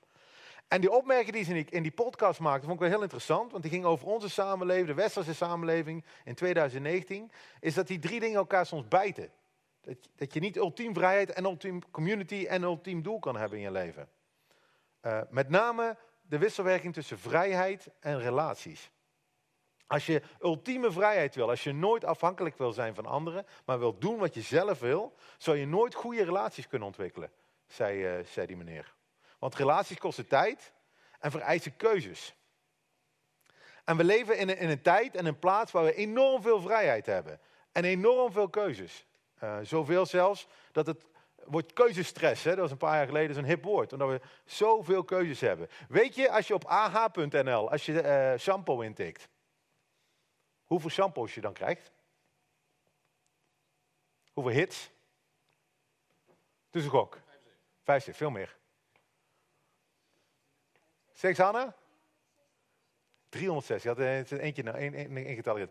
En 0.69 0.81
die 0.81 0.91
opmerking 0.91 1.33
die 1.33 1.45
ze 1.45 1.65
in 1.65 1.83
die 1.83 1.93
podcast 1.93 2.41
maakte, 2.41 2.67
vond 2.67 2.75
ik 2.75 2.81
wel 2.81 2.91
heel 2.91 3.03
interessant. 3.03 3.51
Want 3.51 3.63
die 3.63 3.73
ging 3.73 3.85
over 3.85 4.07
onze 4.07 4.29
samenleving, 4.29 4.87
de 4.87 4.95
westerse 4.95 5.35
samenleving 5.35 6.05
in 6.25 6.35
2019. 6.35 7.31
Is 7.61 7.75
dat 7.75 7.87
die 7.87 7.99
drie 7.99 8.21
dingen 8.21 8.37
elkaar 8.37 8.67
soms 8.67 8.89
bijten. 8.89 9.31
Dat, 9.81 9.97
dat 10.15 10.35
je 10.35 10.41
niet 10.41 10.57
ultiem 10.57 10.95
vrijheid 10.95 11.33
en 11.33 11.45
ultiem 11.45 11.91
community 11.91 12.47
en 12.49 12.63
ultiem 12.63 13.03
doel 13.03 13.19
kan 13.19 13.37
hebben 13.37 13.59
in 13.59 13.65
je 13.65 13.71
leven. 13.71 14.09
Uh, 15.03 15.21
met 15.31 15.49
name 15.49 15.97
de 16.29 16.39
wisselwerking 16.39 16.95
tussen 16.95 17.19
vrijheid 17.19 17.89
en 18.01 18.21
relaties. 18.21 18.91
Als 19.87 20.07
je 20.07 20.23
ultieme 20.41 20.93
vrijheid 20.93 21.35
wil, 21.35 21.49
als 21.49 21.65
je 21.65 21.73
nooit 21.73 22.05
afhankelijk 22.05 22.59
wil 22.59 22.73
zijn 22.73 22.95
van 22.95 23.07
anderen, 23.07 23.47
maar 23.65 23.79
wil 23.79 23.99
doen 23.99 24.19
wat 24.19 24.35
je 24.35 24.41
zelf 24.41 24.79
wil, 24.79 25.15
zal 25.39 25.55
je 25.55 25.67
nooit 25.67 25.95
goede 25.95 26.25
relaties 26.25 26.69
kunnen 26.69 26.89
ontwikkelen, 26.89 27.33
zei, 27.67 28.19
uh, 28.19 28.25
zei 28.25 28.47
die 28.47 28.57
meneer. 28.57 28.95
Want 29.39 29.55
relaties 29.55 29.99
kosten 29.99 30.27
tijd 30.27 30.73
en 31.19 31.31
vereisen 31.31 31.77
keuzes. 31.77 32.35
En 33.85 33.97
we 33.97 34.05
leven 34.05 34.39
in 34.39 34.49
een, 34.49 34.59
in 34.59 34.69
een 34.69 34.83
tijd 34.83 35.15
en 35.15 35.27
een 35.27 35.39
plaats 35.39 35.73
waar 35.73 35.85
we 35.85 35.95
enorm 35.95 36.43
veel 36.43 36.61
vrijheid 36.61 37.07
hebben. 37.07 37.41
En 37.73 37.85
enorm 37.85 38.33
veel 38.33 38.49
keuzes. 38.49 39.07
Uh, 39.43 39.59
zoveel 39.63 40.07
zelfs 40.07 40.47
dat 40.73 40.87
het 40.87 41.05
wordt 41.49 41.73
keuzestress. 41.73 42.45
Hè? 42.45 42.51
Dat 42.51 42.59
was 42.59 42.71
een 42.71 42.77
paar 42.77 42.97
jaar 42.97 43.07
geleden 43.07 43.35
zo'n 43.35 43.45
hip 43.45 43.65
woord. 43.65 43.93
Omdat 43.93 44.09
we 44.09 44.21
zoveel 44.45 45.05
keuzes 45.05 45.41
hebben. 45.41 45.69
Weet 45.89 46.15
je, 46.15 46.31
als 46.31 46.47
je 46.47 46.55
op 46.55 46.65
ah.nl, 46.65 47.71
als 47.71 47.87
je 47.87 48.03
uh, 48.03 48.39
shampoo 48.39 48.81
intikt. 48.81 49.29
Hoeveel 50.65 50.91
shampoos 50.91 51.35
je 51.35 51.41
dan 51.41 51.53
krijgt? 51.53 51.93
Hoeveel 54.33 54.53
hits? 54.53 54.91
Dus 56.71 56.85
ik 56.85 56.95
ook. 56.95 57.19
Vijftig, 57.83 58.17
veel 58.17 58.31
meer. 58.31 58.57
Zeg 61.13 61.39
Anne? 61.39 61.73
306. 63.37 63.83
Je 63.83 63.89
had 63.89 63.99
er 63.99 64.41
eentje, 64.41 64.63
nou, 64.63 64.77
één, 64.77 65.35
getal. 65.35 65.67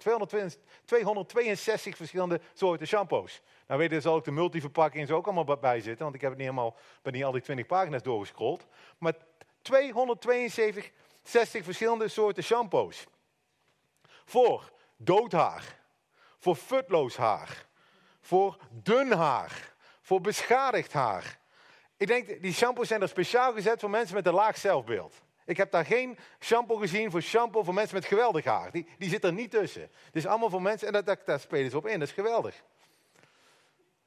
262 0.86 1.96
verschillende 1.96 2.42
soorten 2.54 2.88
shampoos. 2.88 3.42
Nou 3.68 3.80
weet 3.80 3.92
je, 3.92 4.02
zal 4.02 4.16
ook 4.16 4.24
de 4.24 4.32
multiverpakking 4.32 5.08
zo 5.08 5.16
ook 5.16 5.26
allemaal 5.26 5.58
bij 5.58 5.82
zitten. 5.82 6.04
Want 6.04 6.16
ik 6.16 6.22
heb 6.22 6.30
het 6.30 6.40
niet 6.40 6.50
helemaal, 6.50 6.76
ben 7.02 7.14
niet 7.14 7.24
al 7.24 7.32
die 7.32 7.42
20 7.42 7.66
pagina's 7.66 8.02
doorgescrolld. 8.02 8.66
Maar 8.98 9.14
272 9.62 10.92
60 11.24 11.64
verschillende 11.64 12.08
soorten 12.08 12.44
shampoos. 12.44 13.06
Voor 14.26 14.72
doodhaar. 14.98 15.80
Voor 16.40 16.56
futloos 16.56 17.18
haar. 17.18 17.66
Voor 18.22 18.58
dun 18.72 19.12
haar. 19.12 19.74
Voor 20.02 20.22
beschadigd 20.22 20.94
haar. 20.94 21.40
Ik 21.98 22.08
denk, 22.08 22.42
die 22.42 22.54
shampoos 22.54 22.88
zijn 22.88 23.02
er 23.02 23.10
speciaal 23.10 23.54
gezet 23.54 23.80
voor 23.80 23.90
mensen 23.90 24.16
met 24.16 24.26
een 24.26 24.34
laag 24.34 24.58
zelfbeeld. 24.58 25.24
Ik 25.46 25.58
heb 25.58 25.72
daar 25.72 25.86
geen 25.86 26.18
shampoo 26.40 26.76
gezien 26.76 27.12
voor 27.12 27.22
shampoo 27.22 27.64
voor 27.64 27.74
mensen 27.74 27.96
met 27.96 28.06
geweldig 28.06 28.46
haar. 28.46 28.72
Die, 28.72 28.88
die 28.98 29.10
zit 29.10 29.24
er 29.24 29.34
niet 29.34 29.52
tussen. 29.52 29.82
Het 29.82 30.16
is 30.16 30.26
allemaal 30.26 30.50
voor 30.50 30.62
mensen, 30.62 30.88
en 30.88 30.94
dat, 30.94 31.06
dat, 31.06 31.26
daar 31.26 31.40
spelen 31.40 31.72
ze 31.72 31.78
op 31.78 31.88
in, 31.88 32.00
dat 32.00 32.08
is 32.08 32.14
geweldig. 32.14 32.64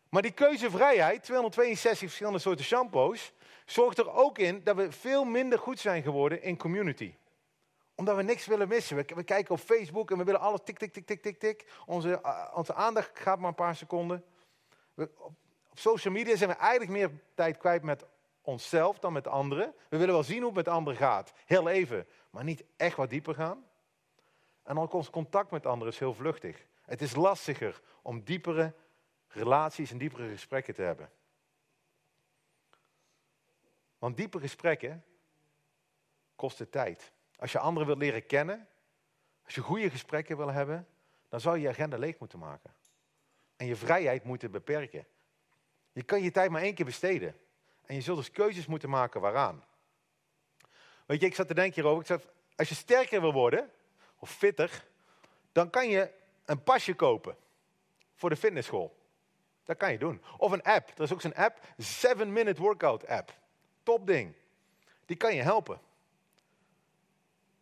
Maar 0.09 0.23
die 0.23 0.31
keuzevrijheid, 0.31 1.23
262 1.23 2.09
verschillende 2.09 2.39
soorten 2.39 2.65
shampoos, 2.65 3.33
zorgt 3.65 3.99
er 3.99 4.13
ook 4.13 4.39
in 4.39 4.65
dat 4.65 4.77
we 4.77 4.93
veel 4.93 5.25
minder 5.25 5.59
goed 5.59 5.79
zijn 5.79 6.03
geworden 6.03 6.43
in 6.43 6.57
community. 6.57 7.15
Omdat 7.95 8.17
we 8.17 8.23
niks 8.23 8.47
willen 8.47 8.69
missen. 8.69 8.97
We, 8.97 9.05
we 9.15 9.23
kijken 9.23 9.55
op 9.55 9.61
Facebook 9.61 10.11
en 10.11 10.19
we 10.19 10.25
willen 10.25 10.41
alles 10.41 10.61
tik, 10.65 10.79
tik, 10.79 10.93
tik, 10.93 11.07
tik, 11.07 11.23
tik, 11.23 11.39
tik. 11.39 11.67
Onze, 11.87 12.21
uh, 12.25 12.53
onze 12.55 12.75
aandacht 12.75 13.19
gaat 13.19 13.39
maar 13.39 13.49
een 13.49 13.55
paar 13.55 13.77
seconden. 13.77 14.25
We, 14.95 15.11
op, 15.17 15.33
op 15.71 15.79
social 15.79 16.15
media 16.15 16.37
zijn 16.37 16.51
we 16.51 16.57
eigenlijk 16.57 16.91
meer 16.91 17.11
tijd 17.35 17.59
kwijt 17.59 17.83
met 17.83 18.05
onszelf 18.41 18.99
dan 18.99 19.13
met 19.13 19.27
anderen. 19.27 19.75
We 19.89 19.97
willen 19.97 20.15
wel 20.15 20.23
zien 20.23 20.39
hoe 20.39 20.47
het 20.47 20.57
met 20.57 20.69
anderen 20.69 20.99
gaat. 20.99 21.33
Heel 21.47 21.69
even, 21.69 22.07
maar 22.31 22.45
niet 22.45 22.65
echt 22.77 22.97
wat 22.97 23.11
dieper 23.11 23.35
gaan. 23.35 23.65
En 24.63 24.79
ook 24.79 24.93
ons 24.93 25.11
contact 25.11 25.51
met 25.51 25.67
anderen 25.67 25.93
is 25.93 25.99
heel 25.99 26.15
vluchtig. 26.15 26.67
Het 26.83 27.03
is 27.03 27.15
lastiger 27.15 27.81
om 28.03 28.25
diepere 28.25 28.75
relaties 29.29 29.91
en 29.91 29.99
diepere 29.99 30.29
gesprekken 30.29 30.75
te 30.75 30.83
hebben. 30.83 31.11
Want 33.99 34.17
diepe 34.17 34.41
gesprekken 34.41 35.05
kosten 36.37 36.71
tijd. 36.71 37.13
Als 37.37 37.53
je 37.53 37.59
anderen 37.59 37.87
wilt 37.87 37.99
leren 37.99 38.27
kennen, 38.27 38.69
als 39.45 39.55
je 39.55 39.61
goede 39.61 39.91
gesprekken 39.91 40.37
wil 40.37 40.51
hebben, 40.51 40.89
dan 41.29 41.41
zou 41.41 41.57
je 41.57 41.63
je 41.63 41.69
agenda 41.69 41.97
leeg 41.97 42.19
moeten 42.19 42.39
maken. 42.39 42.75
En 43.57 43.67
je 43.67 43.77
vrijheid 43.77 44.25
moeten 44.25 44.51
beperken. 44.51 45.07
Je 45.93 46.03
kan 46.03 46.23
je 46.23 46.31
tijd 46.31 46.51
maar 46.51 46.63
één 46.63 46.75
keer 46.75 46.85
besteden. 46.85 47.41
En 47.89 47.95
je 47.95 48.01
zult 48.01 48.17
dus 48.17 48.31
keuzes 48.31 48.67
moeten 48.67 48.91
maken 48.91 49.21
waaraan. 49.21 49.65
Weet 51.07 51.21
je, 51.21 51.27
ik 51.27 51.35
zat 51.35 51.47
te 51.47 51.55
denken 51.55 51.75
hierover. 51.75 52.01
Ik 52.01 52.07
zat, 52.07 52.27
als 52.57 52.69
je 52.69 52.75
sterker 52.75 53.21
wil 53.21 53.33
worden, 53.33 53.71
of 54.19 54.31
fitter, 54.31 54.85
dan 55.53 55.71
kan 55.71 55.89
je 55.89 56.11
een 56.45 56.63
pasje 56.63 56.95
kopen 56.95 57.37
voor 58.15 58.31
de 58.31 58.37
fitnessschool. 58.37 58.97
Dat 59.65 59.77
kan 59.77 59.93
je 59.93 59.99
doen. 59.99 60.23
Of 60.37 60.53
een 60.53 60.63
app. 60.63 60.89
Er 60.97 61.03
is 61.03 61.13
ook 61.13 61.21
zo'n 61.21 61.35
app, 61.35 61.61
7 61.77 62.33
Minute 62.33 62.63
Workout 62.63 63.07
app. 63.07 63.39
Top 63.83 64.07
ding. 64.07 64.35
Die 65.07 65.17
kan 65.17 65.35
je 65.35 65.43
helpen. 65.43 65.81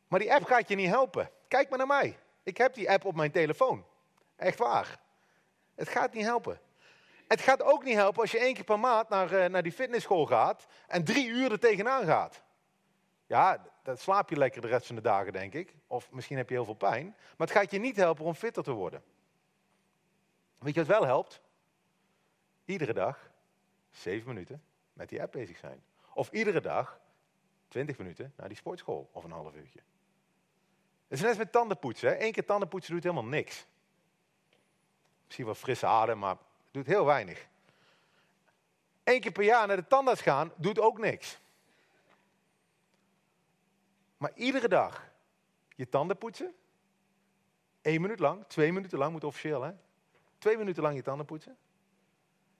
Maar 0.08 0.20
die 0.20 0.32
app 0.32 0.44
gaat 0.44 0.68
je 0.68 0.74
niet 0.74 0.88
helpen. 0.88 1.30
Kijk 1.48 1.68
maar 1.68 1.78
naar 1.78 1.86
mij. 1.86 2.18
Ik 2.42 2.56
heb 2.56 2.74
die 2.74 2.90
app 2.90 3.04
op 3.04 3.14
mijn 3.14 3.30
telefoon. 3.30 3.84
Echt 4.36 4.58
waar. 4.58 5.00
Het 5.74 5.88
gaat 5.88 6.12
niet 6.12 6.24
helpen. 6.24 6.60
Het 7.26 7.40
gaat 7.40 7.62
ook 7.62 7.84
niet 7.84 7.94
helpen 7.94 8.20
als 8.20 8.30
je 8.30 8.38
één 8.38 8.54
keer 8.54 8.64
per 8.64 8.78
maand 8.78 9.08
naar, 9.08 9.32
uh, 9.32 9.44
naar 9.44 9.62
die 9.62 9.72
fitnessschool 9.72 10.26
gaat 10.26 10.66
en 10.86 11.04
drie 11.04 11.28
uur 11.28 11.52
er 11.52 11.58
tegenaan 11.58 12.04
gaat. 12.04 12.42
Ja, 13.26 13.64
dan 13.82 13.96
slaap 13.96 14.30
je 14.30 14.36
lekker 14.36 14.60
de 14.60 14.68
rest 14.68 14.86
van 14.86 14.96
de 14.96 15.02
dagen, 15.02 15.32
denk 15.32 15.54
ik. 15.54 15.74
Of 15.86 16.10
misschien 16.10 16.36
heb 16.36 16.48
je 16.48 16.54
heel 16.54 16.64
veel 16.64 16.74
pijn. 16.74 17.06
Maar 17.06 17.46
het 17.46 17.56
gaat 17.56 17.70
je 17.70 17.78
niet 17.78 17.96
helpen 17.96 18.24
om 18.24 18.34
fitter 18.34 18.62
te 18.62 18.72
worden. 18.72 19.02
Weet 20.58 20.74
je 20.74 20.84
wat 20.84 20.98
wel 20.98 21.06
helpt? 21.06 21.40
Iedere 22.64 22.92
dag 22.92 23.30
zeven 23.90 24.28
minuten 24.28 24.62
met 24.92 25.08
die 25.08 25.22
app 25.22 25.32
bezig 25.32 25.58
zijn. 25.58 25.82
Of 26.14 26.30
iedere 26.30 26.60
dag 26.60 27.00
twintig 27.68 27.98
minuten 27.98 28.32
naar 28.36 28.48
die 28.48 28.56
sportschool 28.56 29.08
of 29.12 29.24
een 29.24 29.30
half 29.30 29.54
uurtje. 29.54 29.80
Het 31.08 31.18
is 31.18 31.20
net 31.20 31.38
met 31.38 31.52
tandenpoetsen. 31.52 32.08
Hè? 32.08 32.24
Eén 32.24 32.32
keer 32.32 32.44
tandenpoetsen 32.44 32.92
doet 32.92 33.02
helemaal 33.02 33.24
niks. 33.24 33.66
Misschien 35.24 35.44
wel 35.44 35.54
frisse 35.54 35.86
adem, 35.86 36.18
maar 36.18 36.36
doet 36.76 36.86
heel 36.86 37.04
weinig. 37.04 37.46
Eén 39.04 39.20
keer 39.20 39.32
per 39.32 39.44
jaar 39.44 39.66
naar 39.66 39.76
de 39.76 39.86
tandarts 39.86 40.20
gaan 40.20 40.52
doet 40.56 40.80
ook 40.80 40.98
niks. 40.98 41.38
Maar 44.16 44.32
iedere 44.34 44.68
dag 44.68 45.10
je 45.74 45.88
tanden 45.88 46.18
poetsen. 46.18 46.54
Eén 47.82 48.00
minuut 48.00 48.18
lang, 48.18 48.44
twee 48.46 48.72
minuten 48.72 48.98
lang 48.98 49.12
moet 49.12 49.24
officieel 49.24 49.62
hè. 49.62 49.72
Twee 50.38 50.56
minuten 50.56 50.82
lang 50.82 50.96
je 50.96 51.02
tanden 51.02 51.26
poetsen. 51.26 51.56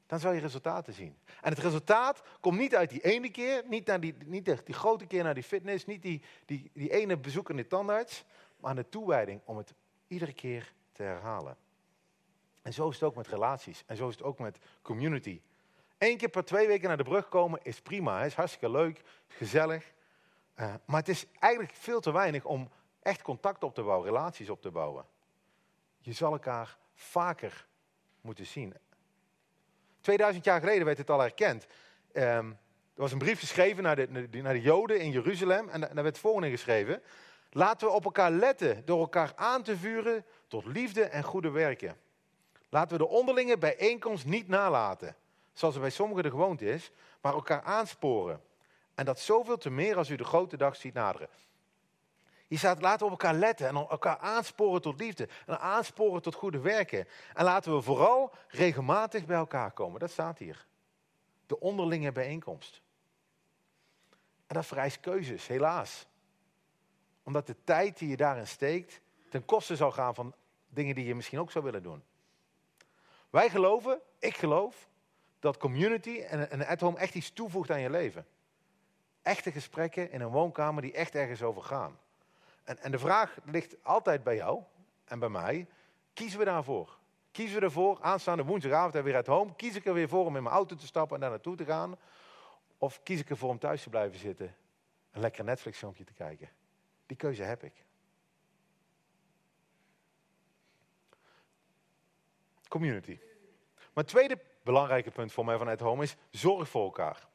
Dan 0.06 0.20
zal 0.20 0.32
je 0.32 0.40
resultaten 0.40 0.92
zien. 0.92 1.18
En 1.40 1.50
het 1.50 1.58
resultaat 1.58 2.22
komt 2.40 2.58
niet 2.58 2.76
uit 2.76 2.90
die 2.90 3.00
ene 3.00 3.30
keer, 3.30 3.62
niet, 3.66 3.86
naar 3.86 4.00
die, 4.00 4.14
niet 4.24 4.44
die 4.44 4.74
grote 4.74 5.06
keer 5.06 5.24
naar 5.24 5.34
die 5.34 5.42
fitness, 5.42 5.86
niet 5.86 6.02
die, 6.02 6.22
die, 6.44 6.70
die 6.74 6.90
ene 6.90 7.16
bezoek 7.16 7.50
aan 7.50 7.56
de 7.56 7.66
tandarts, 7.66 8.24
maar 8.56 8.70
aan 8.70 8.76
de 8.76 8.88
toewijding 8.88 9.40
om 9.44 9.56
het 9.56 9.74
iedere 10.06 10.32
keer 10.32 10.72
te 10.92 11.02
herhalen. 11.02 11.56
En 12.66 12.72
zo 12.72 12.88
is 12.88 12.94
het 12.94 13.02
ook 13.02 13.14
met 13.14 13.26
relaties. 13.26 13.82
En 13.86 13.96
zo 13.96 14.08
is 14.08 14.14
het 14.14 14.22
ook 14.22 14.38
met 14.38 14.58
community. 14.82 15.40
Eén 15.98 16.16
keer 16.16 16.28
per 16.28 16.44
twee 16.44 16.66
weken 16.66 16.88
naar 16.88 16.96
de 16.96 17.02
brug 17.02 17.28
komen 17.28 17.60
is 17.62 17.80
prima. 17.80 18.18
Het 18.18 18.26
is 18.26 18.34
hartstikke 18.34 18.70
leuk, 18.70 19.02
gezellig. 19.28 19.92
Uh, 20.56 20.74
maar 20.84 20.98
het 20.98 21.08
is 21.08 21.26
eigenlijk 21.38 21.74
veel 21.74 22.00
te 22.00 22.12
weinig 22.12 22.44
om 22.44 22.70
echt 23.02 23.22
contact 23.22 23.64
op 23.64 23.74
te 23.74 23.82
bouwen, 23.82 24.06
relaties 24.06 24.50
op 24.50 24.62
te 24.62 24.70
bouwen. 24.70 25.04
Je 25.98 26.12
zal 26.12 26.32
elkaar 26.32 26.76
vaker 26.94 27.66
moeten 28.20 28.46
zien. 28.46 28.74
2000 30.00 30.44
jaar 30.44 30.60
geleden 30.60 30.84
werd 30.84 30.98
het 30.98 31.10
al 31.10 31.22
erkend. 31.22 31.66
Um, 32.12 32.50
er 32.94 33.02
was 33.02 33.12
een 33.12 33.18
brief 33.18 33.38
geschreven 33.38 33.82
naar 33.82 33.96
de, 33.96 34.28
naar 34.42 34.54
de 34.54 34.60
Joden 34.60 35.00
in 35.00 35.10
Jeruzalem. 35.10 35.68
En 35.68 35.80
daar 35.80 35.94
werd 35.94 36.06
het 36.06 36.18
volgende 36.18 36.50
geschreven. 36.50 37.02
Laten 37.50 37.86
we 37.86 37.92
op 37.92 38.04
elkaar 38.04 38.30
letten 38.30 38.84
door 38.84 39.00
elkaar 39.00 39.32
aan 39.36 39.62
te 39.62 39.76
vuren 39.76 40.24
tot 40.48 40.64
liefde 40.64 41.04
en 41.04 41.22
goede 41.22 41.50
werken. 41.50 42.04
Laten 42.76 42.98
we 42.98 43.04
de 43.04 43.10
onderlinge 43.10 43.58
bijeenkomst 43.58 44.24
niet 44.24 44.48
nalaten, 44.48 45.16
zoals 45.52 45.74
er 45.74 45.80
bij 45.80 45.90
sommigen 45.90 46.22
de 46.22 46.30
gewoonte 46.30 46.64
is, 46.64 46.90
maar 47.20 47.32
elkaar 47.32 47.62
aansporen. 47.62 48.40
En 48.94 49.04
dat 49.04 49.20
zoveel 49.20 49.56
te 49.56 49.70
meer 49.70 49.96
als 49.96 50.10
u 50.10 50.16
de 50.16 50.24
grote 50.24 50.56
dag 50.56 50.76
ziet 50.76 50.94
naderen. 50.94 51.28
Hier 52.46 52.58
staat, 52.58 52.82
laten 52.82 52.98
we 52.98 53.04
op 53.04 53.10
elkaar 53.10 53.34
letten 53.34 53.68
en 53.68 53.74
elkaar 53.74 54.18
aansporen 54.18 54.82
tot 54.82 55.00
liefde. 55.00 55.28
En 55.46 55.60
aansporen 55.60 56.22
tot 56.22 56.34
goede 56.34 56.58
werken. 56.58 57.08
En 57.34 57.44
laten 57.44 57.74
we 57.74 57.80
vooral 57.80 58.32
regelmatig 58.48 59.26
bij 59.26 59.36
elkaar 59.36 59.70
komen. 59.70 60.00
Dat 60.00 60.10
staat 60.10 60.38
hier. 60.38 60.66
De 61.46 61.60
onderlinge 61.60 62.12
bijeenkomst. 62.12 62.82
En 64.46 64.54
dat 64.54 64.66
vereist 64.66 65.00
keuzes, 65.00 65.46
helaas. 65.46 66.06
Omdat 67.22 67.46
de 67.46 67.56
tijd 67.64 67.98
die 67.98 68.08
je 68.08 68.16
daarin 68.16 68.46
steekt 68.46 69.00
ten 69.30 69.44
koste 69.44 69.76
zal 69.76 69.92
gaan 69.92 70.14
van 70.14 70.34
dingen 70.68 70.94
die 70.94 71.04
je 71.04 71.14
misschien 71.14 71.40
ook 71.40 71.50
zou 71.50 71.64
willen 71.64 71.82
doen. 71.82 72.02
Wij 73.36 73.50
geloven, 73.50 74.00
ik 74.18 74.36
geloof, 74.36 74.88
dat 75.38 75.56
community 75.56 76.20
en 76.20 76.52
een 76.52 76.66
at-home 76.66 76.98
echt 76.98 77.14
iets 77.14 77.32
toevoegt 77.32 77.70
aan 77.70 77.80
je 77.80 77.90
leven. 77.90 78.26
Echte 79.22 79.52
gesprekken 79.52 80.10
in 80.10 80.20
een 80.20 80.28
woonkamer 80.28 80.82
die 80.82 80.92
echt 80.92 81.14
ergens 81.14 81.42
over 81.42 81.62
gaan. 81.62 81.98
En, 82.64 82.78
en 82.78 82.90
de 82.90 82.98
vraag 82.98 83.38
ligt 83.44 83.84
altijd 83.84 84.22
bij 84.22 84.36
jou 84.36 84.62
en 85.04 85.18
bij 85.18 85.28
mij. 85.28 85.66
Kiezen 86.12 86.38
we 86.38 86.44
daarvoor? 86.44 86.98
Kiezen 87.30 87.58
we 87.58 87.64
ervoor, 87.64 87.98
aanstaande 88.00 88.44
woensdagavond 88.44 88.94
en 88.94 89.04
weer 89.04 89.16
at 89.16 89.26
home, 89.26 89.54
kies 89.56 89.74
ik 89.74 89.86
er 89.86 89.94
weer 89.94 90.08
voor 90.08 90.24
om 90.24 90.36
in 90.36 90.42
mijn 90.42 90.54
auto 90.54 90.76
te 90.76 90.86
stappen 90.86 91.14
en 91.14 91.20
daar 91.20 91.30
naartoe 91.30 91.56
te 91.56 91.64
gaan? 91.64 91.98
Of 92.78 93.02
kies 93.02 93.20
ik 93.20 93.30
ervoor 93.30 93.50
om 93.50 93.58
thuis 93.58 93.82
te 93.82 93.88
blijven 93.88 94.18
zitten, 94.18 94.54
een 95.10 95.20
lekker 95.20 95.44
Netflix 95.44 95.78
filmpje 95.78 96.04
te 96.04 96.12
kijken? 96.12 96.48
Die 97.06 97.16
keuze 97.16 97.42
heb 97.42 97.62
ik. 97.62 97.85
Community. 102.68 103.18
Maar 103.76 104.04
het 104.04 104.08
tweede 104.08 104.38
belangrijke 104.62 105.10
punt 105.10 105.32
voor 105.32 105.44
mij 105.44 105.58
vanuit 105.58 105.80
Home 105.80 106.02
is 106.02 106.16
zorg 106.30 106.68
voor 106.68 106.84
elkaar. 106.84 107.26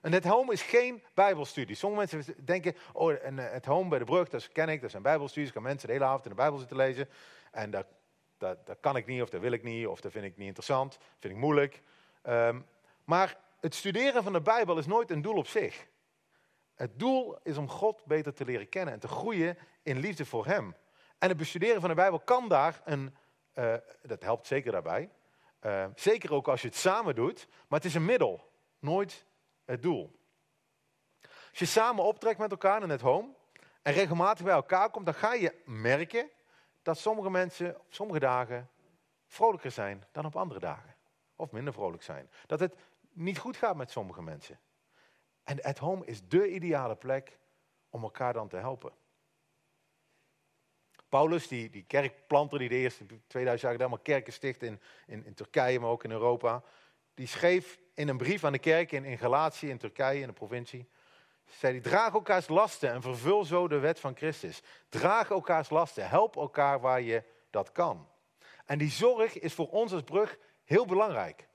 En 0.00 0.12
het 0.12 0.24
home 0.24 0.52
is 0.52 0.62
geen 0.62 1.02
bijbelstudie. 1.14 1.76
Sommige 1.76 2.16
mensen 2.16 2.44
denken, 2.44 2.76
oh, 2.92 3.24
en 3.24 3.38
het 3.38 3.64
home 3.64 3.88
bij 3.88 3.98
de 3.98 4.04
brug, 4.04 4.28
dat 4.28 4.52
ken 4.52 4.68
ik, 4.68 4.80
dat 4.80 4.90
zijn 4.90 5.02
bijbelstudies. 5.02 5.52
Kan 5.52 5.62
mensen 5.62 5.86
de 5.86 5.92
hele 5.92 6.04
avond 6.04 6.24
in 6.24 6.30
de 6.30 6.36
bijbel 6.36 6.58
zitten 6.58 6.76
lezen. 6.76 7.08
En 7.50 7.70
dat, 7.70 7.86
dat, 8.38 8.66
dat 8.66 8.76
kan 8.80 8.96
ik 8.96 9.06
niet, 9.06 9.22
of 9.22 9.28
dat 9.28 9.40
wil 9.40 9.52
ik 9.52 9.62
niet, 9.62 9.86
of 9.86 10.00
dat 10.00 10.12
vind 10.12 10.24
ik 10.24 10.36
niet 10.36 10.46
interessant. 10.46 10.98
vind 11.18 11.34
ik 11.34 11.40
moeilijk. 11.40 11.82
Um, 12.22 12.66
maar 13.04 13.38
het 13.60 13.74
studeren 13.74 14.22
van 14.22 14.32
de 14.32 14.40
bijbel 14.40 14.78
is 14.78 14.86
nooit 14.86 15.10
een 15.10 15.22
doel 15.22 15.36
op 15.36 15.46
zich. 15.46 15.86
Het 16.74 16.98
doel 16.98 17.38
is 17.42 17.56
om 17.56 17.68
God 17.68 18.04
beter 18.04 18.34
te 18.34 18.44
leren 18.44 18.68
kennen 18.68 18.94
en 18.94 19.00
te 19.00 19.08
groeien 19.08 19.58
in 19.82 19.98
liefde 19.98 20.24
voor 20.24 20.46
hem. 20.46 20.74
En 21.18 21.28
het 21.28 21.36
bestuderen 21.36 21.80
van 21.80 21.88
de 21.88 21.96
bijbel 21.96 22.20
kan 22.20 22.48
daar 22.48 22.80
een, 22.84 23.16
uh, 23.58 23.74
dat 24.02 24.22
helpt 24.22 24.46
zeker 24.46 24.72
daarbij. 24.72 25.10
Uh, 25.60 25.86
zeker 25.94 26.32
ook 26.32 26.48
als 26.48 26.62
je 26.62 26.68
het 26.68 26.76
samen 26.76 27.14
doet, 27.14 27.48
maar 27.48 27.78
het 27.78 27.88
is 27.88 27.94
een 27.94 28.04
middel, 28.04 28.52
nooit 28.78 29.26
het 29.64 29.82
doel. 29.82 30.18
Als 31.22 31.58
je 31.58 31.66
samen 31.66 32.04
optrekt 32.04 32.38
met 32.38 32.50
elkaar 32.50 32.82
in 32.82 32.90
het 32.90 33.00
home 33.00 33.34
en 33.82 33.92
regelmatig 33.92 34.44
bij 34.44 34.54
elkaar 34.54 34.90
komt, 34.90 35.04
dan 35.04 35.14
ga 35.14 35.32
je 35.32 35.62
merken 35.64 36.30
dat 36.82 36.98
sommige 36.98 37.30
mensen 37.30 37.80
op 37.80 37.86
sommige 37.88 38.18
dagen 38.18 38.70
vrolijker 39.26 39.70
zijn 39.70 40.04
dan 40.12 40.24
op 40.24 40.36
andere 40.36 40.60
dagen. 40.60 40.96
Of 41.36 41.50
minder 41.50 41.72
vrolijk 41.72 42.02
zijn. 42.02 42.30
Dat 42.46 42.60
het 42.60 42.74
niet 43.12 43.38
goed 43.38 43.56
gaat 43.56 43.76
met 43.76 43.90
sommige 43.90 44.22
mensen. 44.22 44.60
En 45.44 45.62
at 45.62 45.78
home 45.78 46.06
is 46.06 46.28
dé 46.28 46.46
ideale 46.46 46.96
plek 46.96 47.38
om 47.90 48.02
elkaar 48.02 48.32
dan 48.32 48.48
te 48.48 48.56
helpen. 48.56 48.92
Paulus, 51.08 51.48
die, 51.48 51.70
die 51.70 51.84
kerkplanter 51.86 52.58
die 52.58 52.68
de 52.68 52.74
eerste 52.74 53.04
2000 53.26 53.60
jaar 53.60 53.80
allemaal 53.80 53.98
kerken 53.98 54.32
sticht 54.32 54.62
in, 54.62 54.80
in, 55.06 55.24
in 55.24 55.34
Turkije, 55.34 55.80
maar 55.80 55.90
ook 55.90 56.04
in 56.04 56.10
Europa, 56.10 56.62
die 57.14 57.26
schreef 57.26 57.78
in 57.94 58.08
een 58.08 58.16
brief 58.16 58.44
aan 58.44 58.52
de 58.52 58.58
kerk 58.58 58.92
in, 58.92 59.04
in 59.04 59.18
Galatië, 59.18 59.68
in 59.68 59.78
Turkije, 59.78 60.20
in 60.20 60.26
de 60.26 60.32
provincie, 60.32 60.88
zei 61.46 61.80
draag 61.80 62.12
elkaars 62.12 62.48
lasten 62.48 62.90
en 62.90 63.02
vervul 63.02 63.44
zo 63.44 63.68
de 63.68 63.78
wet 63.78 64.00
van 64.00 64.16
Christus. 64.16 64.62
Draag 64.88 65.30
elkaars 65.30 65.70
lasten, 65.70 66.08
help 66.08 66.36
elkaar 66.36 66.80
waar 66.80 67.00
je 67.00 67.22
dat 67.50 67.72
kan. 67.72 68.08
En 68.66 68.78
die 68.78 68.90
zorg 68.90 69.38
is 69.38 69.54
voor 69.54 69.68
ons 69.68 69.92
als 69.92 70.02
brug 70.02 70.38
heel 70.64 70.86
belangrijk. 70.86 71.48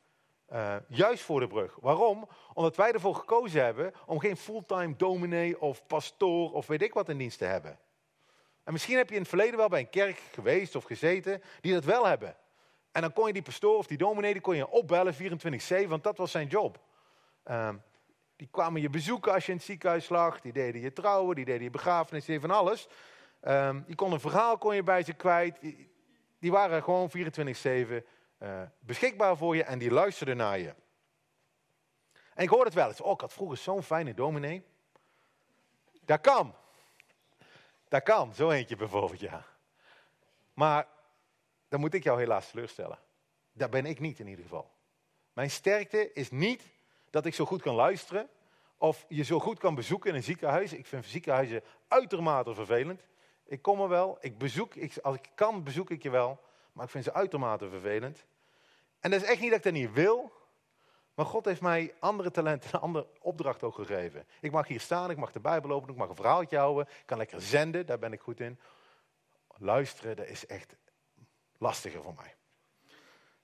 Uh, 0.53 0.75
juist 0.87 1.23
voor 1.23 1.39
de 1.39 1.47
brug. 1.47 1.77
Waarom? 1.81 2.29
Omdat 2.53 2.75
wij 2.75 2.91
ervoor 2.91 3.15
gekozen 3.15 3.63
hebben 3.63 3.93
om 4.05 4.19
geen 4.19 4.37
fulltime 4.37 4.95
dominee 4.95 5.61
of 5.61 5.85
pastoor 5.87 6.53
of 6.53 6.67
weet 6.67 6.81
ik 6.81 6.93
wat 6.93 7.09
in 7.09 7.17
dienst 7.17 7.37
te 7.37 7.45
hebben. 7.45 7.79
En 8.63 8.71
misschien 8.71 8.97
heb 8.97 9.09
je 9.09 9.15
in 9.15 9.21
het 9.21 9.29
verleden 9.29 9.57
wel 9.57 9.69
bij 9.69 9.79
een 9.79 9.89
kerk 9.89 10.17
geweest 10.31 10.75
of 10.75 10.83
gezeten 10.83 11.41
die 11.61 11.73
dat 11.73 11.83
wel 11.83 12.05
hebben. 12.05 12.35
En 12.91 13.01
dan 13.01 13.13
kon 13.13 13.27
je 13.27 13.33
die 13.33 13.41
pastoor 13.41 13.77
of 13.77 13.87
die 13.87 13.97
dominee 13.97 14.41
kon 14.41 14.55
je 14.55 14.69
opbellen 14.69 15.13
24-7, 15.85 15.87
want 15.87 16.03
dat 16.03 16.17
was 16.17 16.31
zijn 16.31 16.47
job. 16.47 16.79
Uh, 17.45 17.69
die 18.35 18.47
kwamen 18.51 18.81
je 18.81 18.89
bezoeken 18.89 19.33
als 19.33 19.45
je 19.45 19.51
in 19.51 19.57
het 19.57 19.65
ziekenhuis 19.65 20.09
lag. 20.09 20.41
Die 20.41 20.53
deden 20.53 20.81
je 20.81 20.93
trouwen, 20.93 21.35
die 21.35 21.45
deden 21.45 21.63
je 21.63 21.69
begrafenis, 21.69 22.25
die 22.25 22.35
deden 22.35 22.49
van 22.49 22.59
alles. 22.59 22.87
Uh, 23.43 23.75
die 23.85 23.95
kon 23.95 24.11
een 24.11 24.19
verhaal 24.19 24.57
kon 24.57 24.75
je 24.75 24.83
bij 24.83 25.03
ze 25.03 25.13
kwijt. 25.13 25.59
Die, 26.39 26.51
waren 26.51 26.83
gewoon 26.83 27.09
24-7 27.09 27.11
uh, 27.13 27.97
eh, 28.37 28.69
beschikbaar 28.79 29.37
voor 29.37 29.55
je 29.55 29.63
en 29.63 29.79
die 29.79 29.91
luisterden 29.91 30.37
naar 30.37 30.59
je. 30.59 30.73
En 32.33 32.43
ik 32.43 32.49
hoorde 32.49 32.65
het 32.65 32.73
wel 32.73 32.87
eens. 32.87 33.01
Oh, 33.01 33.11
ik 33.11 33.21
had 33.21 33.33
vroeger 33.33 33.57
zo'n 33.57 33.83
fijne 33.83 34.13
dominee. 34.13 34.65
Dat 36.05 36.21
kan. 36.21 36.55
Dat 37.93 38.03
kan, 38.03 38.33
zo 38.33 38.49
eentje 38.49 38.75
bijvoorbeeld, 38.75 39.19
ja. 39.19 39.45
Maar 40.53 40.87
dan 41.67 41.79
moet 41.79 41.93
ik 41.93 42.03
jou 42.03 42.19
helaas 42.19 42.49
teleurstellen. 42.49 42.99
Dat 43.51 43.69
ben 43.69 43.85
ik 43.85 43.99
niet 43.99 44.19
in 44.19 44.27
ieder 44.27 44.43
geval. 44.43 44.71
Mijn 45.33 45.51
sterkte 45.51 46.13
is 46.13 46.31
niet 46.31 46.63
dat 47.09 47.25
ik 47.25 47.33
zo 47.33 47.45
goed 47.45 47.61
kan 47.61 47.75
luisteren 47.75 48.29
Of 48.77 49.05
je 49.07 49.23
zo 49.23 49.39
goed 49.39 49.59
kan 49.59 49.75
bezoeken 49.75 50.09
in 50.09 50.15
een 50.15 50.23
ziekenhuis. 50.23 50.73
Ik 50.73 50.85
vind 50.85 51.05
ziekenhuizen 51.05 51.63
uitermate 51.87 52.53
vervelend. 52.53 53.01
Ik 53.45 53.61
kom 53.61 53.81
er 53.81 53.89
wel, 53.89 54.17
ik 54.21 54.37
bezoek, 54.37 54.75
ik, 54.75 54.97
als 54.97 55.15
ik 55.15 55.29
kan 55.35 55.63
bezoek 55.63 55.89
ik 55.89 56.03
je 56.03 56.09
wel. 56.09 56.41
Maar 56.71 56.85
ik 56.85 56.91
vind 56.91 57.03
ze 57.03 57.13
uitermate 57.13 57.69
vervelend. 57.69 58.25
En 58.99 59.11
dat 59.11 59.21
is 59.21 59.27
echt 59.27 59.39
niet 59.39 59.49
dat 59.49 59.57
ik 59.57 59.63
dat 59.63 59.73
niet 59.73 59.93
wil. 59.93 60.31
Maar 61.13 61.25
God 61.25 61.45
heeft 61.45 61.61
mij 61.61 61.93
andere 61.99 62.31
talenten, 62.31 62.69
een 62.73 62.79
andere 62.79 63.07
opdracht 63.19 63.63
ook 63.63 63.75
gegeven. 63.75 64.27
Ik 64.41 64.51
mag 64.51 64.67
hier 64.67 64.79
staan, 64.79 65.09
ik 65.09 65.17
mag 65.17 65.31
de 65.31 65.39
Bijbel 65.39 65.71
openen, 65.71 65.93
ik 65.93 65.99
mag 65.99 66.09
een 66.09 66.15
verhaaltje 66.15 66.57
houden. 66.57 66.87
Ik 66.87 67.05
kan 67.05 67.17
lekker 67.17 67.41
zenden, 67.41 67.85
daar 67.85 67.99
ben 67.99 68.13
ik 68.13 68.21
goed 68.21 68.39
in. 68.39 68.59
Luisteren, 69.57 70.15
dat 70.15 70.27
is 70.27 70.45
echt 70.45 70.75
lastiger 71.57 72.03
voor 72.03 72.15
mij. 72.15 72.35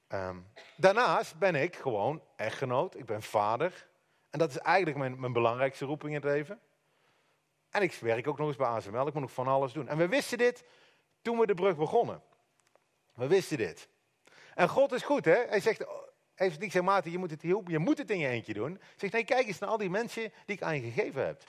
Ehm, 0.08 0.38
daarnaast 0.76 1.38
ben 1.38 1.56
ik 1.56 1.76
gewoon 1.76 2.22
echtgenoot, 2.36 2.96
ik 2.96 3.06
ben 3.06 3.22
vader. 3.22 3.88
En 4.30 4.40
dat 4.40 4.50
is 4.50 4.58
eigenlijk 4.58 4.98
mijn, 4.98 5.20
mijn 5.20 5.34
belangrijkste 5.34 5.86
roeping 5.86 6.10
in 6.10 6.22
het 6.22 6.32
leven. 6.32 6.60
En 7.70 7.82
ik 7.82 7.94
werk 7.94 8.28
ook 8.28 8.38
nog 8.38 8.48
eens 8.48 8.58
bij 8.58 8.68
ASML, 8.68 9.08
ik 9.08 9.14
moet 9.14 9.22
nog 9.22 9.32
van 9.32 9.48
alles 9.48 9.74
doen. 9.74 9.88
En 9.88 9.98
we 9.98 10.08
wisten 10.08 10.38
dit 10.38 10.64
toen 11.22 11.38
we 11.38 11.46
de 11.46 11.54
brug 11.54 11.76
begonnen. 11.76 12.22
We 13.14 13.28
wisten 13.28 13.58
dit. 13.58 13.90
En 14.56 14.70
God 14.70 14.92
is 14.92 15.04
goed, 15.04 15.26
hè? 15.26 15.46
Hij 15.48 15.60
zegt, 15.60 15.86
heeft 16.48 16.60
niet 16.60 16.72
gezegd, 16.72 16.86
Maarten, 16.86 17.12
je 17.12 17.18
moet, 17.18 17.32
het, 17.32 17.42
je 17.42 17.80
moet 17.80 17.98
het 17.98 18.10
in 18.10 18.20
je 18.20 18.28
eentje 18.28 18.54
doen. 18.54 18.82
Zegt, 18.96 19.14
nee, 19.14 19.24
kijk 19.24 19.48
eens 19.48 19.60
naar 19.60 19.70
al 19.70 19.78
die 19.78 19.90
mensen 19.90 20.32
die 20.46 20.56
ik 20.56 20.62
aan 20.62 20.76
je 20.76 20.92
gegeven 20.92 21.26
heb. 21.26 21.44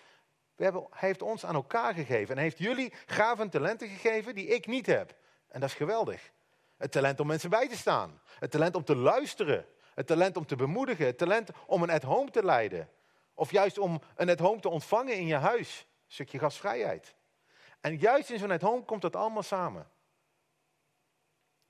We 0.56 0.64
hebben. 0.64 0.87
Hij 0.90 1.09
heeft 1.09 1.23
ons 1.23 1.44
aan 1.44 1.54
elkaar 1.54 1.94
gegeven. 1.94 2.37
En 2.37 2.42
heeft 2.42 2.59
jullie 2.59 2.92
gaven 3.06 3.50
talenten 3.50 3.88
gegeven 3.88 4.35
die 4.35 4.47
ik 4.47 4.66
niet 4.66 4.87
heb. 4.87 5.14
En 5.49 5.61
dat 5.61 5.68
is 5.68 5.75
geweldig. 5.75 6.30
Het 6.76 6.92
talent 6.92 7.20
om 7.20 7.26
mensen 7.26 7.50
bij 7.50 7.68
te 7.68 7.76
staan. 7.76 8.20
Het 8.38 8.50
talent 8.50 8.75
om 8.75 8.85
te 8.85 8.97
luisteren. 8.97 9.66
Het 9.94 10.06
talent 10.06 10.37
om 10.37 10.47
te 10.47 10.56
bemoedigen. 10.56 11.06
Het 11.06 11.18
talent 11.18 11.50
om 11.66 11.82
een 11.82 11.90
at-home 11.90 12.30
te 12.30 12.44
leiden. 12.44 12.88
Of 13.35 13.50
juist 13.50 13.78
om 13.78 14.00
een 14.14 14.30
at-home 14.30 14.61
te 14.61 14.68
ontvangen 14.68 15.14
in 15.14 15.26
je 15.26 15.35
huis. 15.35 15.87
Een 16.06 16.12
stukje 16.12 16.38
gastvrijheid. 16.38 17.14
En 17.80 17.97
juist 17.97 18.30
in 18.30 18.38
zo'n 18.38 18.50
at-home 18.50 18.85
komt 18.85 19.02
dat 19.02 19.16
allemaal 19.16 19.42
samen. 19.42 19.90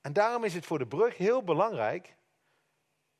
En 0.01 0.13
daarom 0.13 0.43
is 0.43 0.53
het 0.53 0.65
voor 0.65 0.79
de 0.79 0.87
brug 0.87 1.17
heel 1.17 1.43
belangrijk, 1.43 2.15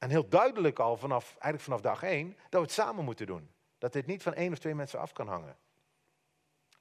en 0.01 0.10
heel 0.10 0.27
duidelijk 0.27 0.79
al 0.79 0.98
vanaf, 0.98 1.29
eigenlijk 1.29 1.63
vanaf 1.63 1.81
dag 1.81 2.03
één, 2.03 2.38
dat 2.50 2.51
we 2.51 2.60
het 2.60 2.72
samen 2.72 3.05
moeten 3.05 3.25
doen. 3.25 3.51
Dat 3.77 3.93
dit 3.93 4.05
niet 4.05 4.24
van 4.24 4.34
één 4.34 4.51
of 4.51 4.60
twee 4.60 4.75
mensen 4.75 5.00
af 5.00 5.13
kan 5.13 5.27
hangen. 5.27 5.58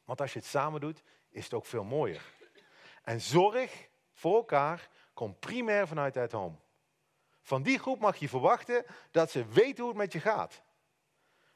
Want 0.04 0.20
als 0.20 0.32
je 0.32 0.38
het 0.38 0.48
samen 0.48 0.80
doet, 0.80 1.02
is 1.28 1.44
het 1.44 1.54
ook 1.54 1.66
veel 1.66 1.84
mooier. 1.84 2.22
En 3.02 3.20
zorg 3.20 3.88
voor 4.12 4.34
elkaar 4.34 4.88
komt 5.14 5.40
primair 5.40 5.86
vanuit 5.86 6.14
het 6.14 6.32
home. 6.32 6.56
Van 7.42 7.62
die 7.62 7.78
groep 7.78 8.00
mag 8.00 8.16
je 8.16 8.28
verwachten 8.28 8.84
dat 9.10 9.30
ze 9.30 9.46
weten 9.46 9.78
hoe 9.78 9.88
het 9.88 9.96
met 9.96 10.12
je 10.12 10.20
gaat. 10.20 10.62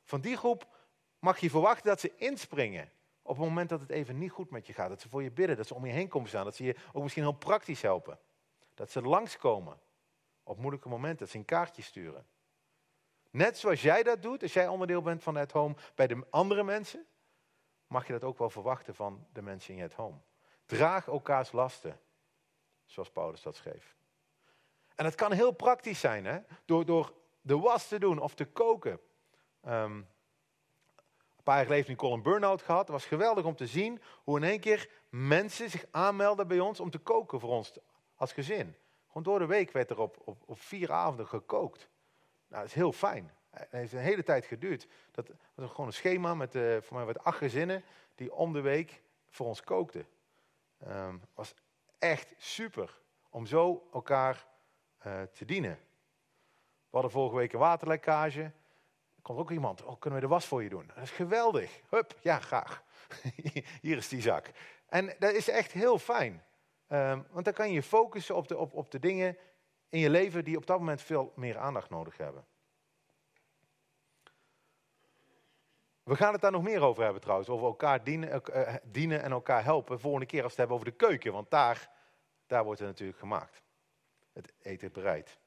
Van 0.02 0.20
die 0.20 0.36
groep 0.36 0.68
mag 1.18 1.38
je 1.38 1.50
verwachten 1.50 1.86
dat 1.86 2.00
ze 2.00 2.12
inspringen 2.16 2.92
op 3.22 3.36
het 3.36 3.46
moment 3.46 3.68
dat 3.68 3.80
het 3.80 3.90
even 3.90 4.18
niet 4.18 4.30
goed 4.30 4.50
met 4.50 4.66
je 4.66 4.72
gaat. 4.72 4.88
Dat 4.88 5.00
ze 5.00 5.08
voor 5.08 5.22
je 5.22 5.30
bidden, 5.30 5.56
dat 5.56 5.66
ze 5.66 5.74
om 5.74 5.86
je 5.86 5.92
heen 5.92 6.08
komen 6.08 6.28
staan, 6.28 6.44
dat 6.44 6.56
ze 6.56 6.64
je 6.64 6.76
ook 6.92 7.02
misschien 7.02 7.22
heel 7.22 7.32
praktisch 7.32 7.82
helpen. 7.82 8.18
Dat 8.74 8.90
ze 8.90 9.02
langskomen 9.02 9.78
op 10.44 10.58
moeilijke 10.58 10.88
momenten, 10.88 11.18
dat 11.18 11.28
ze 11.28 11.38
een 11.38 11.44
kaartje 11.44 11.82
sturen. 11.82 12.26
Net 13.30 13.58
zoals 13.58 13.82
jij 13.82 14.02
dat 14.02 14.22
doet, 14.22 14.42
als 14.42 14.52
jij 14.52 14.68
onderdeel 14.68 15.02
bent 15.02 15.22
van 15.22 15.34
het 15.34 15.52
home 15.52 15.74
bij 15.94 16.06
de 16.06 16.26
andere 16.30 16.64
mensen, 16.64 17.06
mag 17.86 18.06
je 18.06 18.12
dat 18.12 18.24
ook 18.24 18.38
wel 18.38 18.50
verwachten 18.50 18.94
van 18.94 19.26
de 19.32 19.42
mensen 19.42 19.74
in 19.74 19.80
het 19.80 19.94
home. 19.94 20.18
Draag 20.66 21.06
elkaars 21.06 21.52
lasten, 21.52 22.00
zoals 22.86 23.10
Paulus 23.10 23.42
dat 23.42 23.56
schreef. 23.56 23.96
En 24.94 25.04
het 25.04 25.14
kan 25.14 25.32
heel 25.32 25.52
praktisch 25.52 26.00
zijn, 26.00 26.24
hè? 26.24 26.38
Door, 26.64 26.84
door 26.84 27.14
de 27.40 27.58
was 27.58 27.88
te 27.88 27.98
doen 27.98 28.18
of 28.18 28.34
te 28.34 28.44
koken. 28.44 29.00
Um, 29.66 30.08
een 31.36 31.52
paar 31.52 31.54
jaar 31.54 31.64
geleden 31.64 31.86
heeft 31.86 31.88
Nicole 31.88 32.14
een 32.14 32.22
burn-out 32.22 32.62
gehad. 32.62 32.80
Het 32.80 32.90
was 32.90 33.04
geweldig 33.04 33.44
om 33.44 33.56
te 33.56 33.66
zien 33.66 34.02
hoe 34.24 34.36
in 34.36 34.44
één 34.44 34.60
keer 34.60 34.90
mensen 35.08 35.70
zich 35.70 35.84
aanmelden 35.90 36.48
bij 36.48 36.60
ons 36.60 36.80
om 36.80 36.90
te 36.90 36.98
koken 36.98 37.40
voor 37.40 37.50
ons 37.50 37.78
als 38.14 38.32
gezin. 38.32 38.76
Gewoon 39.14 39.32
door 39.32 39.46
de 39.46 39.54
week 39.54 39.70
werd 39.70 39.90
er 39.90 40.00
op, 40.00 40.16
op, 40.24 40.42
op 40.46 40.60
vier 40.60 40.92
avonden 40.92 41.26
gekookt. 41.26 41.88
Nou, 42.48 42.60
dat 42.62 42.64
is 42.64 42.74
heel 42.74 42.92
fijn. 42.92 43.32
Het 43.50 43.70
heeft 43.70 43.92
een 43.92 43.98
hele 43.98 44.22
tijd 44.22 44.46
geduurd. 44.46 44.86
Dat 45.10 45.30
was 45.54 45.70
gewoon 45.70 45.86
een 45.86 45.92
schema 45.92 46.34
met 46.34 46.54
uh, 46.54 46.80
voor 46.80 46.96
mij 46.96 47.06
wat 47.06 47.24
acht 47.24 47.38
gezinnen 47.38 47.84
die 48.14 48.32
om 48.32 48.52
de 48.52 48.60
week 48.60 49.02
voor 49.30 49.46
ons 49.46 49.62
kookten. 49.62 50.06
Um, 50.88 51.22
was 51.34 51.54
echt 51.98 52.34
super 52.36 53.00
om 53.30 53.46
zo 53.46 53.88
elkaar 53.92 54.46
uh, 55.06 55.22
te 55.22 55.44
dienen. 55.44 55.78
We 56.90 56.90
hadden 56.90 57.10
vorige 57.10 57.36
week 57.36 57.52
een 57.52 57.58
waterlekkage. 57.58 58.42
Er 58.42 59.22
komt 59.22 59.38
ook 59.38 59.50
iemand, 59.50 59.82
oh, 59.82 59.98
kunnen 59.98 60.20
we 60.20 60.26
de 60.26 60.32
was 60.32 60.46
voor 60.46 60.62
je 60.62 60.68
doen? 60.68 60.90
Dat 60.94 61.02
is 61.04 61.10
geweldig. 61.10 61.80
Hup, 61.88 62.16
ja, 62.20 62.38
graag. 62.38 62.82
Hier 63.82 63.96
is 63.96 64.08
die 64.08 64.22
zak. 64.22 64.50
En 64.86 65.14
dat 65.18 65.32
is 65.32 65.48
echt 65.48 65.72
heel 65.72 65.98
fijn. 65.98 66.42
Um, 66.88 67.26
want 67.30 67.44
dan 67.44 67.54
kan 67.54 67.68
je 67.68 67.74
je 67.74 67.82
focussen 67.82 68.36
op 68.36 68.48
de, 68.48 68.56
op, 68.56 68.74
op 68.74 68.90
de 68.90 68.98
dingen 68.98 69.38
in 69.88 69.98
je 69.98 70.10
leven 70.10 70.44
die 70.44 70.56
op 70.56 70.66
dat 70.66 70.78
moment 70.78 71.02
veel 71.02 71.32
meer 71.36 71.58
aandacht 71.58 71.90
nodig 71.90 72.16
hebben. 72.16 72.44
We 76.02 76.16
gaan 76.16 76.32
het 76.32 76.40
daar 76.40 76.50
nog 76.50 76.62
meer 76.62 76.82
over 76.82 77.02
hebben 77.02 77.20
trouwens, 77.20 77.48
over 77.48 77.66
elkaar 77.66 78.04
dienen, 78.04 78.42
uh, 78.54 78.74
dienen 78.82 79.22
en 79.22 79.30
elkaar 79.30 79.64
helpen. 79.64 80.00
Volgende 80.00 80.26
keer 80.26 80.42
als 80.42 80.54
we 80.54 80.60
het 80.60 80.70
hebben 80.70 80.76
over 80.76 80.90
de 80.98 81.06
keuken, 81.06 81.32
want 81.32 81.50
daar, 81.50 81.90
daar 82.46 82.64
wordt 82.64 82.80
het 82.80 82.88
natuurlijk 82.88 83.18
gemaakt. 83.18 83.62
Het 84.32 84.52
eten 84.62 84.92
bereid. 84.92 85.38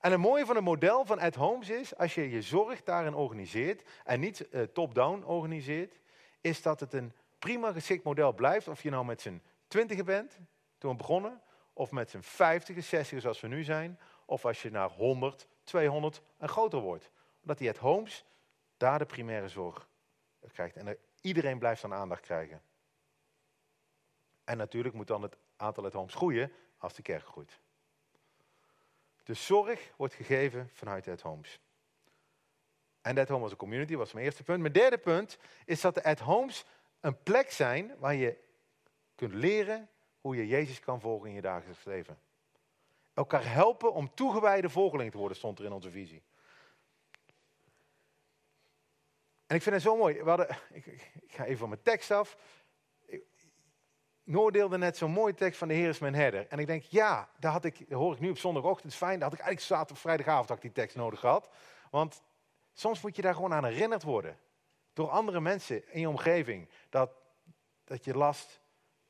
En 0.00 0.10
het 0.10 0.20
mooie 0.20 0.46
van 0.46 0.56
het 0.56 0.64
model 0.64 1.04
van 1.04 1.18
at 1.18 1.34
homes 1.34 1.70
is, 1.70 1.96
als 1.96 2.14
je 2.14 2.30
je 2.30 2.42
zorg 2.42 2.82
daarin 2.82 3.14
organiseert 3.14 3.88
en 4.04 4.20
niet 4.20 4.48
uh, 4.50 4.62
top-down 4.62 5.22
organiseert, 5.24 6.00
is 6.40 6.62
dat 6.62 6.80
het 6.80 6.92
een 6.92 7.12
prima 7.38 7.72
geschikt 7.72 8.04
model 8.04 8.32
blijft. 8.32 8.68
Of 8.68 8.82
je 8.82 8.90
nou 8.90 9.04
met 9.04 9.20
z'n 9.20 9.42
twintigen 9.68 10.04
bent, 10.04 10.38
toen 10.82 10.90
we 10.90 10.96
begonnen, 10.96 11.42
of 11.72 11.90
met 11.90 12.10
z'n 12.10 12.20
50, 12.20 12.84
60 12.84 13.20
zoals 13.20 13.40
we 13.40 13.48
nu 13.48 13.64
zijn, 13.64 13.98
of 14.24 14.44
als 14.44 14.62
je 14.62 14.70
naar 14.70 14.90
100, 14.90 15.46
200 15.64 16.22
en 16.38 16.48
groter 16.48 16.80
wordt. 16.80 17.10
Omdat 17.40 17.58
die 17.58 17.68
at 17.68 17.76
homes 17.76 18.24
daar 18.76 18.98
de 18.98 19.04
primaire 19.04 19.48
zorg 19.48 19.88
krijgt. 20.52 20.76
En 20.76 20.98
iedereen 21.20 21.58
blijft 21.58 21.82
dan 21.82 21.94
aandacht 21.94 22.20
krijgen. 22.20 22.62
En 24.44 24.56
natuurlijk 24.56 24.94
moet 24.94 25.06
dan 25.06 25.22
het 25.22 25.36
aantal 25.56 25.84
at 25.84 25.92
homes 25.92 26.14
groeien 26.14 26.52
als 26.78 26.94
de 26.94 27.02
kerk 27.02 27.24
groeit. 27.24 27.58
De 29.24 29.34
zorg 29.34 29.90
wordt 29.96 30.14
gegeven 30.14 30.70
vanuit 30.72 31.08
at 31.08 31.20
homes. 31.20 31.60
En 33.00 33.14
de 33.14 33.20
at 33.20 33.28
home 33.28 33.42
als 33.42 33.50
een 33.50 33.56
community 33.56 33.96
was 33.96 34.12
mijn 34.12 34.24
eerste 34.24 34.42
punt. 34.42 34.60
Mijn 34.60 34.72
derde 34.72 34.98
punt 34.98 35.38
is 35.64 35.80
dat 35.80 35.94
de 35.94 36.04
at 36.04 36.18
homes 36.18 36.64
een 37.00 37.22
plek 37.22 37.50
zijn 37.50 37.94
waar 37.98 38.14
je 38.14 38.38
kunt 39.14 39.34
leren 39.34 39.90
hoe 40.22 40.36
je 40.36 40.46
Jezus 40.46 40.80
kan 40.80 41.00
volgen 41.00 41.28
in 41.28 41.34
je 41.34 41.40
dagelijks 41.40 41.84
leven. 41.84 42.18
Elkaar 43.14 43.52
helpen 43.52 43.92
om 43.92 44.14
toegewijde 44.14 44.70
volgeling 44.70 45.10
te 45.10 45.18
worden, 45.18 45.36
stond 45.36 45.58
er 45.58 45.64
in 45.64 45.72
onze 45.72 45.90
visie. 45.90 46.22
En 49.46 49.56
ik 49.56 49.62
vind 49.62 49.74
het 49.74 49.84
zo 49.84 49.96
mooi. 49.96 50.14
Ik, 50.72 51.10
ga 51.26 51.44
even 51.44 51.58
van 51.58 51.68
mijn 51.68 51.82
tekst 51.82 52.10
af. 52.10 52.36
Noor 54.24 54.52
deelde 54.52 54.78
net 54.78 54.96
zo'n 54.96 55.10
mooie 55.10 55.34
tekst 55.34 55.58
van 55.58 55.68
de 55.68 55.74
Heer 55.74 55.88
is 55.88 55.98
mijn 55.98 56.14
herder. 56.14 56.46
En 56.48 56.58
ik 56.58 56.66
denk, 56.66 56.82
ja, 56.82 57.28
daar, 57.38 57.52
had 57.52 57.64
ik, 57.64 57.84
hoor 57.88 58.12
ik 58.12 58.20
nu 58.20 58.30
op 58.30 58.38
zondagochtend. 58.38 58.94
fijn, 58.94 59.18
daar 59.18 59.28
had 59.28 59.38
ik 59.38 59.44
eigenlijk 59.44 59.74
zaterdag 59.74 59.98
vrijdagavond 59.98 60.50
ik 60.50 60.60
die 60.60 60.72
tekst 60.72 60.96
nodig 60.96 61.20
gehad. 61.20 61.50
Want 61.90 62.22
soms 62.72 63.00
moet 63.00 63.16
je 63.16 63.22
daar 63.22 63.34
gewoon 63.34 63.54
aan 63.54 63.64
herinnerd 63.64 64.02
worden. 64.02 64.38
Door 64.92 65.08
andere 65.08 65.40
mensen 65.40 65.92
in 65.92 66.00
je 66.00 66.08
omgeving. 66.08 66.68
Dat, 66.88 67.10
dat 67.84 68.04
je 68.04 68.16
last 68.16 68.61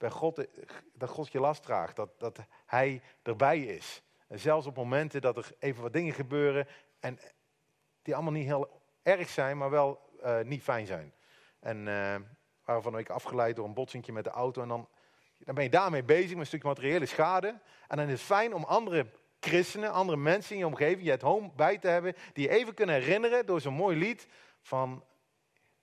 bij 0.02 0.10
God, 0.10 0.46
dat 0.92 1.08
God 1.08 1.32
je 1.32 1.40
last 1.40 1.62
draagt. 1.62 1.96
Dat, 1.96 2.20
dat 2.20 2.38
Hij 2.66 3.02
erbij 3.22 3.60
is. 3.60 4.02
En 4.28 4.38
zelfs 4.38 4.66
op 4.66 4.76
momenten 4.76 5.20
dat 5.20 5.36
er 5.36 5.52
even 5.58 5.82
wat 5.82 5.92
dingen 5.92 6.14
gebeuren. 6.14 6.66
En 7.00 7.18
die 8.02 8.14
allemaal 8.14 8.32
niet 8.32 8.46
heel 8.46 8.80
erg 9.02 9.28
zijn, 9.28 9.58
maar 9.58 9.70
wel 9.70 10.00
uh, 10.24 10.40
niet 10.40 10.62
fijn 10.62 10.86
zijn. 10.86 11.12
En 11.60 11.78
uh, 11.78 12.16
waren 12.64 12.82
van 12.82 12.86
een 12.86 12.98
week 12.98 13.10
afgeleid 13.10 13.56
door 13.56 13.64
een 13.64 13.74
botsingje 13.74 14.12
met 14.12 14.24
de 14.24 14.30
auto. 14.30 14.62
En 14.62 14.68
dan, 14.68 14.88
dan 15.38 15.54
ben 15.54 15.64
je 15.64 15.70
daarmee 15.70 16.04
bezig 16.04 16.30
met 16.30 16.38
een 16.38 16.46
stukje 16.46 16.68
materiële 16.68 17.06
schade. 17.06 17.58
En 17.88 17.96
dan 17.96 18.06
is 18.06 18.12
het 18.12 18.20
fijn 18.20 18.54
om 18.54 18.64
andere 18.64 19.06
christenen, 19.40 19.92
andere 19.92 20.18
mensen 20.18 20.52
in 20.52 20.58
je 20.58 20.66
omgeving, 20.66 21.04
je 21.04 21.10
het 21.10 21.22
home 21.22 21.50
bij 21.56 21.78
te 21.78 21.88
hebben. 21.88 22.14
Die 22.32 22.48
je 22.48 22.54
even 22.54 22.74
kunnen 22.74 22.94
herinneren 22.94 23.46
door 23.46 23.60
zo'n 23.60 23.74
mooi 23.74 23.96
lied 23.96 24.28
van 24.60 25.04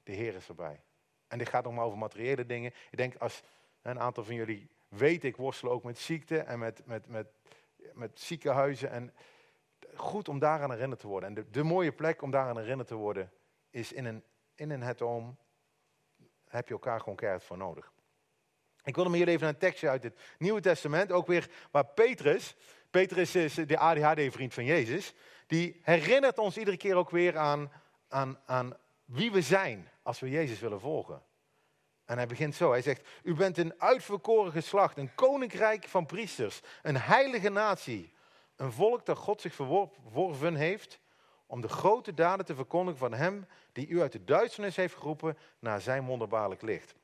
de 0.04 0.12
Heer 0.12 0.36
is 0.36 0.48
erbij. 0.48 0.82
En 1.28 1.38
dit 1.38 1.50
gaat 1.50 1.64
nog 1.64 1.74
maar 1.74 1.86
over 1.86 1.98
materiële 1.98 2.46
dingen. 2.46 2.74
Ik 2.92 2.98
denk 2.98 3.16
als 3.16 3.44
een 3.82 4.00
aantal 4.00 4.24
van 4.24 4.36
jullie 4.36 4.70
weet 4.88 5.24
ik 5.24 5.36
worstelen 5.36 5.74
ook 5.74 5.84
met 5.84 5.98
ziekte 5.98 6.40
en 6.40 6.60
met, 6.60 6.82
met, 6.86 7.08
met, 7.08 7.28
met 7.94 8.20
ziekenhuizen. 8.20 8.90
En 8.92 9.14
goed 9.96 10.28
om 10.28 10.40
daaraan 10.40 10.72
herinnerd 10.72 11.00
te 11.00 11.08
worden. 11.08 11.30
En 11.30 11.36
de, 11.36 11.50
de 11.50 11.64
mooie 11.64 11.92
plek 11.92 12.22
om 12.22 12.32
daaraan 12.32 12.58
herinnerd 12.58 12.88
te 12.88 12.96
worden 12.96 13.32
is 13.70 13.92
in 13.92 14.06
een, 14.06 14.24
in 14.56 14.70
een 14.70 14.82
het 14.82 15.02
oom. 15.02 15.38
Heb 16.48 16.68
je 16.68 16.74
elkaar 16.74 17.00
gewoon 17.00 17.16
keihard 17.16 17.44
voor 17.44 17.58
nodig. 17.58 17.92
Ik 18.84 18.96
wilde 18.96 19.10
met 19.10 19.20
jullie 19.20 19.34
even 19.34 19.48
een 19.48 19.58
tekstje 19.58 19.90
uit 19.90 20.04
het 20.04 20.20
Nieuwe 20.38 20.62
Testament. 20.62 21.12
Ook 21.12 21.28
weer 21.28 21.50
waar 21.72 21.86
Petrus, 21.86 22.56
Petrus 22.90 23.36
is 23.36 23.54
de 23.54 23.78
ADHD-vriend 23.78 24.54
van 24.54 24.66
Jezus. 24.66 25.14
Die 25.48 25.80
herinnert 25.82 26.38
ons 26.38 26.58
iedere 26.58 26.78
keer 26.78 26.96
ook 26.96 27.10
weer 27.10 27.38
aan, 27.38 27.72
aan, 28.08 28.40
aan 28.46 28.78
wie 29.06 29.32
we 29.32 29.42
zijn 29.42 29.90
als 30.02 30.20
we 30.20 30.30
Jezus 30.30 30.60
willen 30.60 30.80
volgen. 30.80 31.24
En 32.10 32.18
hij 32.18 32.28
begint 32.28 32.56
zo. 32.56 32.72
Hij 32.72 32.82
zegt, 32.82 33.08
u 33.24 33.34
bent 33.34 33.58
een 33.58 33.74
uitverkoren 33.78 34.52
geslacht, 34.52 34.98
een 34.98 35.16
koninkrijk 35.16 35.88
van 35.88 36.06
priesters, 36.06 36.62
een 36.82 36.98
heilige 36.98 37.50
natie. 37.50 38.14
Een 38.56 38.72
volk 38.72 39.06
dat 39.06 39.18
God 39.18 39.42
zich 39.42 39.54
verworven 39.54 40.56
heeft 40.56 41.00
om 41.46 41.62
de 41.62 41.68
grote 41.68 42.14
daden 42.14 42.46
te 42.46 42.56
verkondigen 42.56 43.00
van 43.00 43.14
hem 43.14 43.48
die 43.72 43.88
u 43.88 44.02
uit 44.02 44.12
de 44.12 44.24
duisternis 44.24 44.76
heeft 44.76 44.96
geroepen 44.96 45.38
naar 45.60 45.82
zijn 45.82 46.06
wonderbaarlijk 46.06 46.62
licht. 46.62 46.96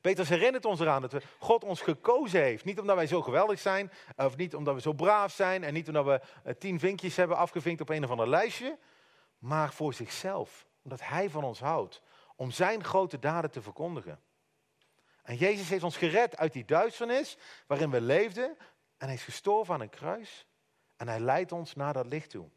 Petrus 0.00 0.28
herinnert 0.28 0.64
ons 0.64 0.80
eraan 0.80 1.02
dat 1.02 1.14
God 1.38 1.64
ons 1.64 1.80
gekozen 1.80 2.42
heeft. 2.42 2.64
Niet 2.64 2.80
omdat 2.80 2.96
wij 2.96 3.06
zo 3.06 3.22
geweldig 3.22 3.58
zijn, 3.58 3.92
of 4.16 4.36
niet 4.36 4.54
omdat 4.54 4.74
we 4.74 4.80
zo 4.80 4.92
braaf 4.92 5.32
zijn, 5.32 5.64
en 5.64 5.72
niet 5.72 5.88
omdat 5.88 6.04
we 6.04 6.20
eh, 6.44 6.54
tien 6.54 6.78
vinkjes 6.78 7.16
hebben 7.16 7.36
afgevinkt 7.36 7.80
op 7.80 7.88
een 7.88 8.04
of 8.04 8.10
ander 8.10 8.28
lijstje, 8.28 8.78
maar 9.38 9.72
voor 9.72 9.94
zichzelf. 9.94 10.66
Omdat 10.82 11.00
hij 11.02 11.30
van 11.30 11.44
ons 11.44 11.60
houdt 11.60 12.02
om 12.40 12.50
zijn 12.50 12.84
grote 12.84 13.18
daden 13.18 13.50
te 13.50 13.62
verkondigen. 13.62 14.20
En 15.22 15.36
Jezus 15.36 15.68
heeft 15.68 15.82
ons 15.82 15.96
gered 15.96 16.36
uit 16.36 16.52
die 16.52 16.64
duisternis 16.64 17.36
waarin 17.66 17.90
we 17.90 18.00
leefden. 18.00 18.56
En 18.96 19.06
hij 19.06 19.14
is 19.14 19.22
gestorven 19.22 19.74
aan 19.74 19.80
een 19.80 19.90
kruis. 19.90 20.46
En 20.96 21.08
hij 21.08 21.20
leidt 21.20 21.52
ons 21.52 21.74
naar 21.74 21.92
dat 21.92 22.06
licht 22.06 22.30
toe. 22.30 22.48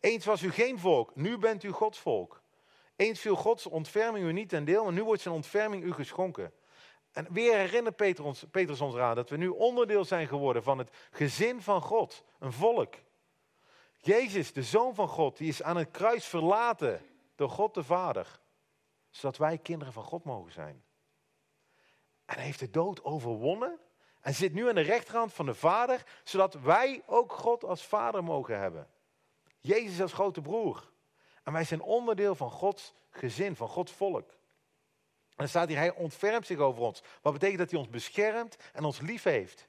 Eens 0.00 0.24
was 0.24 0.42
u 0.42 0.50
geen 0.50 0.78
volk, 0.78 1.16
nu 1.16 1.38
bent 1.38 1.62
u 1.62 1.70
Gods 1.70 1.98
volk. 1.98 2.42
Eens 2.96 3.20
viel 3.20 3.36
Gods 3.36 3.66
ontferming 3.66 4.26
u 4.26 4.32
niet 4.32 4.48
ten 4.48 4.64
deel, 4.64 4.86
en 4.86 4.94
nu 4.94 5.04
wordt 5.04 5.22
zijn 5.22 5.34
ontferming 5.34 5.84
u 5.84 5.92
geschonken. 5.92 6.52
En 7.12 7.26
weer 7.32 7.56
herinnert 7.56 7.96
Petrus 7.96 8.26
ons, 8.26 8.44
Petrus 8.50 8.80
ons 8.80 8.94
eraan 8.94 9.14
dat 9.14 9.30
we 9.30 9.36
nu 9.36 9.48
onderdeel 9.48 10.04
zijn 10.04 10.26
geworden 10.26 10.62
van 10.62 10.78
het 10.78 10.90
gezin 11.10 11.62
van 11.62 11.82
God, 11.82 12.24
een 12.38 12.52
volk. 12.52 12.94
Jezus, 13.96 14.52
de 14.52 14.62
Zoon 14.62 14.94
van 14.94 15.08
God, 15.08 15.36
die 15.36 15.48
is 15.48 15.62
aan 15.62 15.76
het 15.76 15.90
kruis 15.90 16.24
verlaten 16.24 17.02
door 17.34 17.50
God 17.50 17.74
de 17.74 17.84
Vader 17.84 18.40
zodat 19.10 19.36
wij 19.36 19.58
kinderen 19.58 19.92
van 19.92 20.04
God 20.04 20.24
mogen 20.24 20.52
zijn. 20.52 20.84
En 22.24 22.34
hij 22.34 22.44
heeft 22.44 22.58
de 22.58 22.70
dood 22.70 23.04
overwonnen 23.04 23.78
en 24.20 24.34
zit 24.34 24.52
nu 24.52 24.68
aan 24.68 24.74
de 24.74 24.80
rechterhand 24.80 25.32
van 25.32 25.46
de 25.46 25.54
Vader, 25.54 26.04
zodat 26.24 26.54
wij 26.54 27.02
ook 27.06 27.32
God 27.32 27.64
als 27.64 27.86
Vader 27.86 28.24
mogen 28.24 28.58
hebben. 28.58 28.88
Jezus 29.60 30.00
als 30.00 30.12
grote 30.12 30.40
broer. 30.40 30.90
En 31.42 31.52
wij 31.52 31.64
zijn 31.64 31.80
onderdeel 31.80 32.34
van 32.34 32.50
Gods 32.50 32.94
gezin, 33.10 33.56
van 33.56 33.68
Gods 33.68 33.92
volk. 33.92 34.30
En 34.30 35.44
dan 35.44 35.48
staat 35.48 35.68
hier, 35.68 35.76
hij 35.76 35.94
ontfermt 35.94 36.46
zich 36.46 36.58
over 36.58 36.82
ons. 36.82 37.02
Wat 37.22 37.32
betekent 37.32 37.58
dat 37.58 37.70
hij 37.70 37.78
ons 37.78 37.88
beschermt 37.88 38.56
en 38.72 38.84
ons 38.84 39.00
lief 39.00 39.22
heeft. 39.22 39.68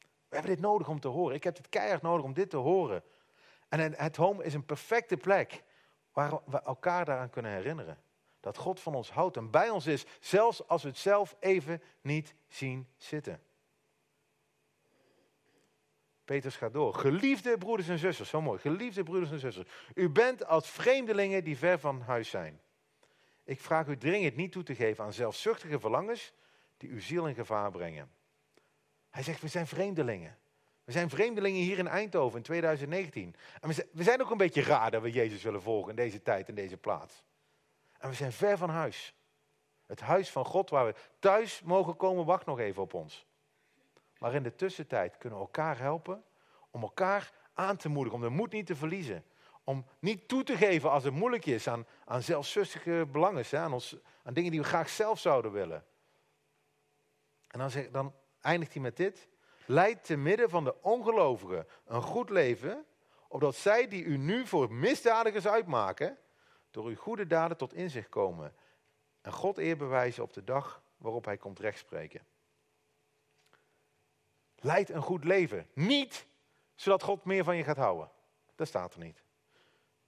We 0.00 0.38
hebben 0.38 0.54
dit 0.54 0.64
nodig 0.64 0.88
om 0.88 1.00
te 1.00 1.08
horen. 1.08 1.34
Ik 1.34 1.44
heb 1.44 1.56
het 1.56 1.68
keihard 1.68 2.02
nodig 2.02 2.24
om 2.24 2.32
dit 2.32 2.50
te 2.50 2.56
horen. 2.56 3.04
En 3.68 3.94
het 3.94 4.16
home 4.16 4.44
is 4.44 4.54
een 4.54 4.64
perfecte 4.64 5.16
plek 5.16 5.62
waar 6.12 6.40
we 6.46 6.60
elkaar 6.60 7.04
daaraan 7.04 7.30
kunnen 7.30 7.52
herinneren 7.52 8.02
dat 8.42 8.56
God 8.56 8.80
van 8.80 8.94
ons 8.94 9.10
houdt 9.10 9.36
en 9.36 9.50
bij 9.50 9.70
ons 9.70 9.86
is, 9.86 10.04
zelfs 10.20 10.68
als 10.68 10.82
we 10.82 10.88
het 10.88 10.98
zelf 10.98 11.36
even 11.40 11.82
niet 12.00 12.34
zien 12.48 12.88
zitten. 12.96 13.42
Petrus 16.24 16.56
gaat 16.56 16.72
door. 16.72 16.94
Geliefde 16.94 17.58
broeders 17.58 17.88
en 17.88 17.98
zusters, 17.98 18.28
zo 18.28 18.40
mooi. 18.40 18.58
Geliefde 18.58 19.02
broeders 19.02 19.30
en 19.30 19.38
zusters, 19.38 19.68
u 19.94 20.08
bent 20.08 20.46
als 20.46 20.68
vreemdelingen 20.68 21.44
die 21.44 21.58
ver 21.58 21.78
van 21.78 22.00
huis 22.00 22.28
zijn. 22.30 22.60
Ik 23.44 23.60
vraag 23.60 23.86
u 23.86 23.96
dringend 23.96 24.36
niet 24.36 24.52
toe 24.52 24.62
te 24.62 24.74
geven 24.74 25.04
aan 25.04 25.12
zelfzuchtige 25.12 25.80
verlangens 25.80 26.32
die 26.76 26.90
uw 26.90 27.00
ziel 27.00 27.26
in 27.26 27.34
gevaar 27.34 27.70
brengen. 27.70 28.10
Hij 29.10 29.22
zegt, 29.22 29.40
we 29.40 29.48
zijn 29.48 29.66
vreemdelingen. 29.66 30.38
We 30.84 30.92
zijn 30.92 31.10
vreemdelingen 31.10 31.62
hier 31.62 31.78
in 31.78 31.88
Eindhoven 31.88 32.36
in 32.36 32.44
2019. 32.44 33.34
En 33.60 33.68
we 33.92 34.02
zijn 34.02 34.22
ook 34.22 34.30
een 34.30 34.36
beetje 34.36 34.62
raar 34.62 34.90
dat 34.90 35.02
we 35.02 35.10
Jezus 35.10 35.42
willen 35.42 35.62
volgen 35.62 35.90
in 35.90 35.96
deze 35.96 36.22
tijd 36.22 36.48
en 36.48 36.54
deze 36.54 36.76
plaats. 36.76 37.22
En 38.02 38.08
we 38.08 38.14
zijn 38.14 38.32
ver 38.32 38.58
van 38.58 38.70
huis. 38.70 39.14
Het 39.86 40.00
huis 40.00 40.30
van 40.30 40.44
God 40.44 40.70
waar 40.70 40.86
we 40.86 40.94
thuis 41.18 41.62
mogen 41.62 41.96
komen, 41.96 42.24
wacht 42.24 42.46
nog 42.46 42.58
even 42.58 42.82
op 42.82 42.94
ons. 42.94 43.26
Maar 44.18 44.34
in 44.34 44.42
de 44.42 44.54
tussentijd 44.54 45.18
kunnen 45.18 45.38
we 45.38 45.44
elkaar 45.44 45.78
helpen 45.78 46.24
om 46.70 46.82
elkaar 46.82 47.32
aan 47.54 47.76
te 47.76 47.88
moedigen, 47.88 48.18
om 48.18 48.24
de 48.24 48.34
moed 48.34 48.52
niet 48.52 48.66
te 48.66 48.76
verliezen. 48.76 49.24
Om 49.64 49.86
niet 49.98 50.28
toe 50.28 50.42
te 50.42 50.56
geven 50.56 50.90
als 50.90 51.04
het 51.04 51.14
moeilijk 51.14 51.46
is 51.46 51.68
aan, 51.68 51.86
aan 52.04 52.22
zelfzuchtige 52.22 53.08
belangen, 53.12 53.44
aan, 53.52 53.72
ons, 53.72 53.96
aan 54.22 54.34
dingen 54.34 54.50
die 54.50 54.60
we 54.60 54.66
graag 54.66 54.88
zelf 54.88 55.18
zouden 55.18 55.52
willen. 55.52 55.84
En 57.48 57.58
dan, 57.58 57.70
zeg, 57.70 57.90
dan 57.90 58.14
eindigt 58.40 58.72
hij 58.72 58.82
met 58.82 58.96
dit. 58.96 59.28
Leid 59.66 60.04
te 60.04 60.16
midden 60.16 60.50
van 60.50 60.64
de 60.64 60.82
ongelovigen 60.82 61.66
een 61.86 62.02
goed 62.02 62.30
leven, 62.30 62.84
opdat 63.28 63.54
zij 63.54 63.88
die 63.88 64.04
u 64.04 64.16
nu 64.16 64.46
voor 64.46 64.72
misdadigers 64.72 65.46
uitmaken, 65.46 66.18
door 66.72 66.84
uw 66.84 66.96
goede 66.96 67.26
daden 67.26 67.56
tot 67.56 67.74
inzicht 67.74 68.08
komen 68.08 68.54
en 69.20 69.32
God 69.32 69.58
eer 69.58 69.76
bewijzen 69.76 70.22
op 70.22 70.32
de 70.32 70.44
dag 70.44 70.82
waarop 70.96 71.24
hij 71.24 71.36
komt 71.36 71.58
rechtspreken. 71.58 72.26
Leid 74.56 74.90
een 74.90 75.02
goed 75.02 75.24
leven. 75.24 75.68
Niet 75.74 76.26
zodat 76.74 77.02
God 77.02 77.24
meer 77.24 77.44
van 77.44 77.56
je 77.56 77.64
gaat 77.64 77.76
houden. 77.76 78.10
Dat 78.54 78.66
staat 78.66 78.94
er 78.94 79.00
niet. 79.00 79.22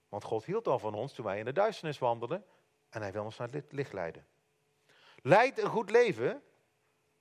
Want 0.09 0.23
God 0.23 0.45
hield 0.45 0.67
al 0.67 0.79
van 0.79 0.93
ons 0.93 1.13
toen 1.13 1.25
wij 1.25 1.39
in 1.39 1.45
de 1.45 1.51
duisternis 1.51 1.99
wandelden 1.99 2.45
en 2.89 3.01
hij 3.01 3.11
wil 3.11 3.23
ons 3.23 3.37
naar 3.37 3.49
het 3.51 3.71
licht 3.71 3.93
leiden. 3.93 4.27
Leid 5.21 5.57
een 5.57 5.69
goed 5.69 5.89
leven, 5.89 6.43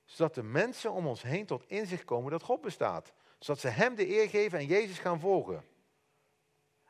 zodat 0.05 0.35
de 0.35 0.43
mensen 0.43 0.93
om 0.93 1.07
ons 1.07 1.23
heen 1.23 1.47
tot 1.47 1.67
inzicht 1.67 2.05
komen 2.05 2.31
dat 2.31 2.43
God 2.43 2.61
bestaat. 2.61 3.13
Zodat 3.39 3.61
ze 3.61 3.69
hem 3.69 3.95
de 3.95 4.09
eer 4.09 4.29
geven 4.29 4.59
en 4.59 4.67
Jezus 4.67 4.99
gaan 4.99 5.21
volgen. 5.21 5.65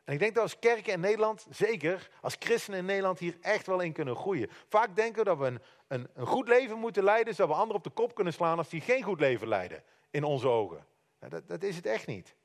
En 0.05 0.13
ik 0.13 0.19
denk 0.19 0.33
dat 0.33 0.43
als 0.43 0.59
kerken 0.59 0.93
in 0.93 0.99
Nederland, 0.99 1.47
zeker 1.49 2.09
als 2.21 2.35
christenen 2.39 2.79
in 2.79 2.85
Nederland, 2.85 3.19
hier 3.19 3.37
echt 3.41 3.67
wel 3.67 3.79
in 3.79 3.93
kunnen 3.93 4.15
groeien. 4.15 4.49
Vaak 4.67 4.95
denken 4.95 5.17
we 5.17 5.23
dat 5.23 5.37
we 5.37 5.45
een, 5.45 5.61
een, 5.87 6.07
een 6.13 6.25
goed 6.25 6.47
leven 6.47 6.77
moeten 6.77 7.03
leiden, 7.03 7.35
zodat 7.35 7.51
we 7.51 7.61
anderen 7.61 7.77
op 7.77 7.83
de 7.83 8.01
kop 8.01 8.15
kunnen 8.15 8.33
slaan 8.33 8.57
als 8.57 8.69
die 8.69 8.81
geen 8.81 9.03
goed 9.03 9.19
leven 9.19 9.47
leiden, 9.47 9.83
in 10.09 10.23
onze 10.23 10.47
ogen. 10.47 10.85
dat, 11.19 11.47
dat 11.47 11.63
is 11.63 11.75
het 11.75 11.85
echt 11.85 12.07
niet. 12.07 12.35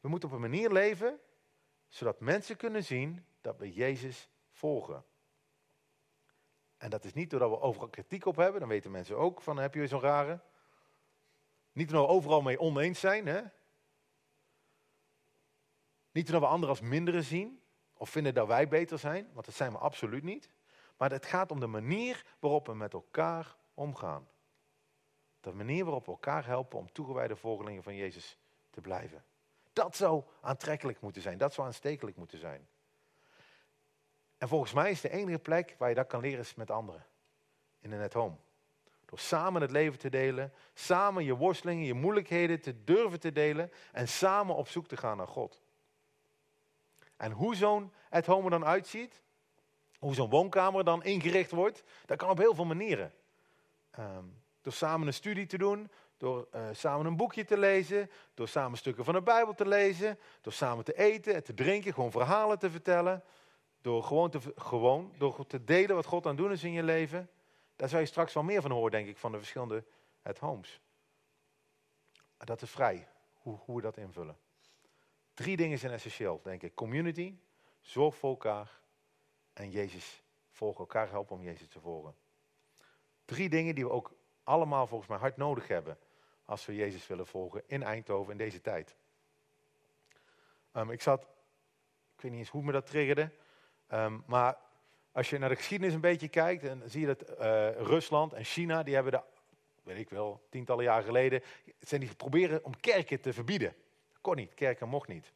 We 0.00 0.08
moeten 0.08 0.28
op 0.28 0.34
een 0.34 0.40
manier 0.40 0.72
leven, 0.72 1.20
zodat 1.88 2.20
mensen 2.20 2.56
kunnen 2.56 2.84
zien 2.84 3.26
dat 3.40 3.58
we 3.58 3.72
Jezus 3.72 4.28
volgen. 4.50 5.04
En 6.76 6.90
dat 6.90 7.04
is 7.04 7.12
niet 7.12 7.30
doordat 7.30 7.50
we 7.50 7.60
overal 7.60 7.88
kritiek 7.88 8.26
op 8.26 8.36
hebben, 8.36 8.60
dan 8.60 8.68
weten 8.68 8.90
mensen 8.90 9.16
ook 9.16 9.40
van 9.40 9.58
heb 9.58 9.74
je 9.74 9.86
zo'n 9.86 10.00
rare. 10.00 10.40
Niet 11.72 11.88
doordat 11.88 12.08
we 12.08 12.14
overal 12.14 12.42
mee 12.42 12.60
oneens 12.60 13.00
zijn, 13.00 13.26
hè? 13.26 13.42
Niet 16.12 16.30
dat 16.30 16.40
we 16.40 16.46
anderen 16.46 16.68
als 16.68 16.80
mindere 16.88 17.22
zien 17.22 17.62
of 17.96 18.10
vinden 18.10 18.34
dat 18.34 18.46
wij 18.46 18.68
beter 18.68 18.98
zijn, 18.98 19.28
want 19.32 19.46
dat 19.46 19.54
zijn 19.54 19.72
we 19.72 19.78
absoluut 19.78 20.22
niet. 20.22 20.48
Maar 20.96 21.10
het 21.10 21.26
gaat 21.26 21.50
om 21.50 21.60
de 21.60 21.66
manier 21.66 22.24
waarop 22.38 22.66
we 22.66 22.74
met 22.74 22.92
elkaar 22.92 23.56
omgaan. 23.74 24.28
De 25.40 25.52
manier 25.52 25.84
waarop 25.84 26.04
we 26.04 26.10
elkaar 26.10 26.46
helpen 26.46 26.78
om 26.78 26.92
toegewijde 26.92 27.36
volgelingen 27.36 27.82
van 27.82 27.94
Jezus 27.94 28.38
te 28.70 28.80
blijven. 28.80 29.24
Dat 29.72 29.96
zou 29.96 30.24
aantrekkelijk 30.40 31.00
moeten 31.00 31.22
zijn, 31.22 31.38
dat 31.38 31.54
zou 31.54 31.66
aanstekelijk 31.66 32.16
moeten 32.16 32.38
zijn. 32.38 32.68
En 34.38 34.48
volgens 34.48 34.72
mij 34.72 34.90
is 34.90 35.00
de 35.00 35.10
enige 35.10 35.38
plek 35.38 35.74
waar 35.78 35.88
je 35.88 35.94
dat 35.94 36.06
kan 36.06 36.20
leren 36.20 36.40
is 36.40 36.54
met 36.54 36.70
anderen. 36.70 37.06
In 37.80 37.92
een 37.92 38.02
at 38.02 38.12
home. 38.12 38.36
Door 39.04 39.18
samen 39.18 39.62
het 39.62 39.70
leven 39.70 39.98
te 39.98 40.08
delen, 40.08 40.52
samen 40.74 41.24
je 41.24 41.36
worstelingen, 41.36 41.84
je 41.84 41.94
moeilijkheden 41.94 42.60
te 42.60 42.84
durven 42.84 43.20
te 43.20 43.32
delen 43.32 43.72
en 43.92 44.08
samen 44.08 44.54
op 44.54 44.68
zoek 44.68 44.86
te 44.86 44.96
gaan 44.96 45.16
naar 45.16 45.28
God. 45.28 45.62
En 47.20 47.32
hoe 47.32 47.54
zo'n 47.54 47.92
at 48.10 48.26
home 48.26 48.50
dan 48.50 48.64
uitziet, 48.64 49.22
hoe 49.98 50.14
zo'n 50.14 50.30
woonkamer 50.30 50.84
dan 50.84 51.04
ingericht 51.04 51.50
wordt, 51.50 51.82
dat 52.06 52.18
kan 52.18 52.30
op 52.30 52.38
heel 52.38 52.54
veel 52.54 52.64
manieren. 52.64 53.12
Ehm, 53.90 54.24
door 54.60 54.72
samen 54.72 55.06
een 55.06 55.14
studie 55.14 55.46
te 55.46 55.58
doen, 55.58 55.90
door 56.16 56.48
uh, 56.54 56.68
samen 56.72 57.06
een 57.06 57.16
boekje 57.16 57.44
te 57.44 57.58
lezen, 57.58 58.10
door 58.34 58.48
samen 58.48 58.78
stukken 58.78 59.04
van 59.04 59.14
de 59.14 59.22
Bijbel 59.22 59.54
te 59.54 59.68
lezen, 59.68 60.18
door 60.40 60.52
samen 60.52 60.84
te 60.84 60.96
eten 60.96 61.34
en 61.34 61.44
te 61.44 61.54
drinken, 61.54 61.94
gewoon 61.94 62.10
verhalen 62.10 62.58
te 62.58 62.70
vertellen, 62.70 63.24
door 63.80 64.04
gewoon 64.04 64.30
te, 64.30 64.40
gewoon, 64.56 65.14
door 65.18 65.46
te 65.46 65.64
delen 65.64 65.96
wat 65.96 66.06
God 66.06 66.24
aan 66.24 66.30
het 66.30 66.40
doen 66.40 66.52
is 66.52 66.64
in 66.64 66.72
je 66.72 66.82
leven. 66.82 67.30
Daar 67.76 67.88
zou 67.88 68.00
je 68.00 68.08
straks 68.08 68.34
wel 68.34 68.42
meer 68.42 68.62
van 68.62 68.70
horen, 68.70 68.90
denk 68.90 69.08
ik, 69.08 69.16
van 69.16 69.32
de 69.32 69.38
verschillende 69.38 69.84
at 70.22 70.38
homes. 70.38 70.80
Dat 72.36 72.62
is 72.62 72.70
vrij, 72.70 73.08
hoe, 73.34 73.58
hoe 73.64 73.76
we 73.76 73.82
dat 73.82 73.96
invullen. 73.96 74.36
Drie 75.40 75.56
dingen 75.56 75.78
zijn 75.78 75.92
essentieel, 75.92 76.40
denk 76.42 76.62
ik. 76.62 76.74
Community, 76.74 77.34
zorg 77.80 78.14
voor 78.16 78.30
elkaar 78.30 78.80
en 79.52 79.70
Jezus 79.70 80.22
volgen. 80.50 80.80
Elkaar 80.80 81.10
helpen 81.10 81.36
om 81.36 81.42
Jezus 81.42 81.68
te 81.68 81.80
volgen. 81.80 82.14
Drie 83.24 83.48
dingen 83.48 83.74
die 83.74 83.84
we 83.84 83.90
ook 83.90 84.12
allemaal 84.44 84.86
volgens 84.86 85.08
mij 85.08 85.18
hard 85.18 85.36
nodig 85.36 85.68
hebben 85.68 85.98
als 86.44 86.66
we 86.66 86.74
Jezus 86.74 87.06
willen 87.06 87.26
volgen 87.26 87.62
in 87.66 87.82
Eindhoven 87.82 88.32
in 88.32 88.38
deze 88.38 88.60
tijd. 88.60 88.96
Um, 90.72 90.90
ik 90.90 91.02
zat, 91.02 91.22
ik 92.16 92.22
weet 92.22 92.30
niet 92.30 92.40
eens 92.40 92.50
hoe 92.50 92.62
me 92.62 92.72
dat 92.72 92.86
triggerde, 92.86 93.30
um, 93.92 94.22
maar 94.26 94.58
als 95.12 95.30
je 95.30 95.38
naar 95.38 95.48
de 95.48 95.56
geschiedenis 95.56 95.94
een 95.94 96.00
beetje 96.00 96.28
kijkt, 96.28 96.62
dan 96.62 96.82
zie 96.86 97.00
je 97.00 97.06
dat 97.06 97.30
uh, 97.30 97.36
Rusland 97.70 98.32
en 98.32 98.44
China, 98.44 98.82
die 98.82 98.94
hebben 98.94 99.12
de, 99.12 99.20
weet 99.82 99.98
ik 99.98 100.10
wel, 100.10 100.46
tientallen 100.50 100.84
jaren 100.84 101.04
geleden, 101.04 101.42
zijn 101.78 102.00
die 102.00 102.14
proberen 102.14 102.64
om 102.64 102.80
kerken 102.80 103.20
te 103.20 103.32
verbieden 103.32 103.74
kon 104.20 104.36
niet, 104.36 104.54
kerken 104.54 104.88
mocht 104.88 105.08
niet. 105.08 105.32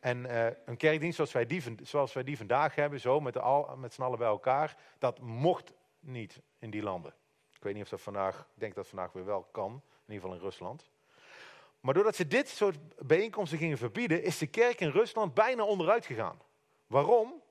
En 0.00 0.24
uh, 0.24 0.46
een 0.64 0.76
kerkdienst 0.76 1.16
zoals 1.16 1.32
wij, 1.32 1.46
die, 1.46 1.62
zoals 1.82 2.12
wij 2.12 2.22
die 2.24 2.36
vandaag 2.36 2.74
hebben, 2.74 3.00
zo 3.00 3.20
met, 3.20 3.38
al, 3.38 3.76
met 3.76 3.94
z'n 3.94 4.02
allen 4.02 4.18
bij 4.18 4.28
elkaar, 4.28 4.76
dat 4.98 5.20
mocht 5.20 5.72
niet 6.00 6.40
in 6.58 6.70
die 6.70 6.82
landen. 6.82 7.14
Ik 7.52 7.62
weet 7.62 7.74
niet 7.74 7.82
of 7.82 7.88
dat 7.88 8.00
vandaag, 8.00 8.40
ik 8.40 8.60
denk 8.60 8.74
dat 8.74 8.86
vandaag 8.86 9.12
weer 9.12 9.24
wel 9.24 9.48
kan, 9.50 9.70
in 9.72 10.12
ieder 10.12 10.22
geval 10.22 10.34
in 10.34 10.42
Rusland. 10.42 10.90
Maar 11.80 11.94
doordat 11.94 12.16
ze 12.16 12.26
dit 12.26 12.48
soort 12.48 12.78
bijeenkomsten 13.06 13.58
gingen 13.58 13.78
verbieden, 13.78 14.22
is 14.22 14.38
de 14.38 14.46
kerk 14.46 14.80
in 14.80 14.90
Rusland 14.90 15.34
bijna 15.34 15.64
onderuit 15.64 16.06
gegaan. 16.06 16.38
Waarom? 16.86 17.42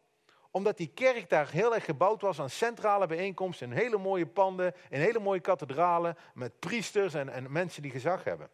Omdat 0.52 0.78
die 0.78 0.92
kerk 0.94 1.30
daar 1.30 1.50
heel 1.50 1.74
erg 1.74 1.86
gebouwd 1.86 2.22
was 2.22 2.40
aan 2.40 2.50
centrale 2.50 3.08
bijeenkomsten, 3.08 3.72
in 3.72 3.78
hele 3.78 3.98
mooie 3.98 4.28
panden, 4.28 4.74
in 4.90 5.00
hele 5.00 5.20
mooie 5.20 5.40
kathedralen, 5.40 6.18
met 6.34 6.60
priesters 6.60 7.14
en, 7.14 7.30
en 7.30 7.52
mensen 7.52 7.82
die 7.82 7.92
gezag 7.92 8.24
hebben. 8.24 8.50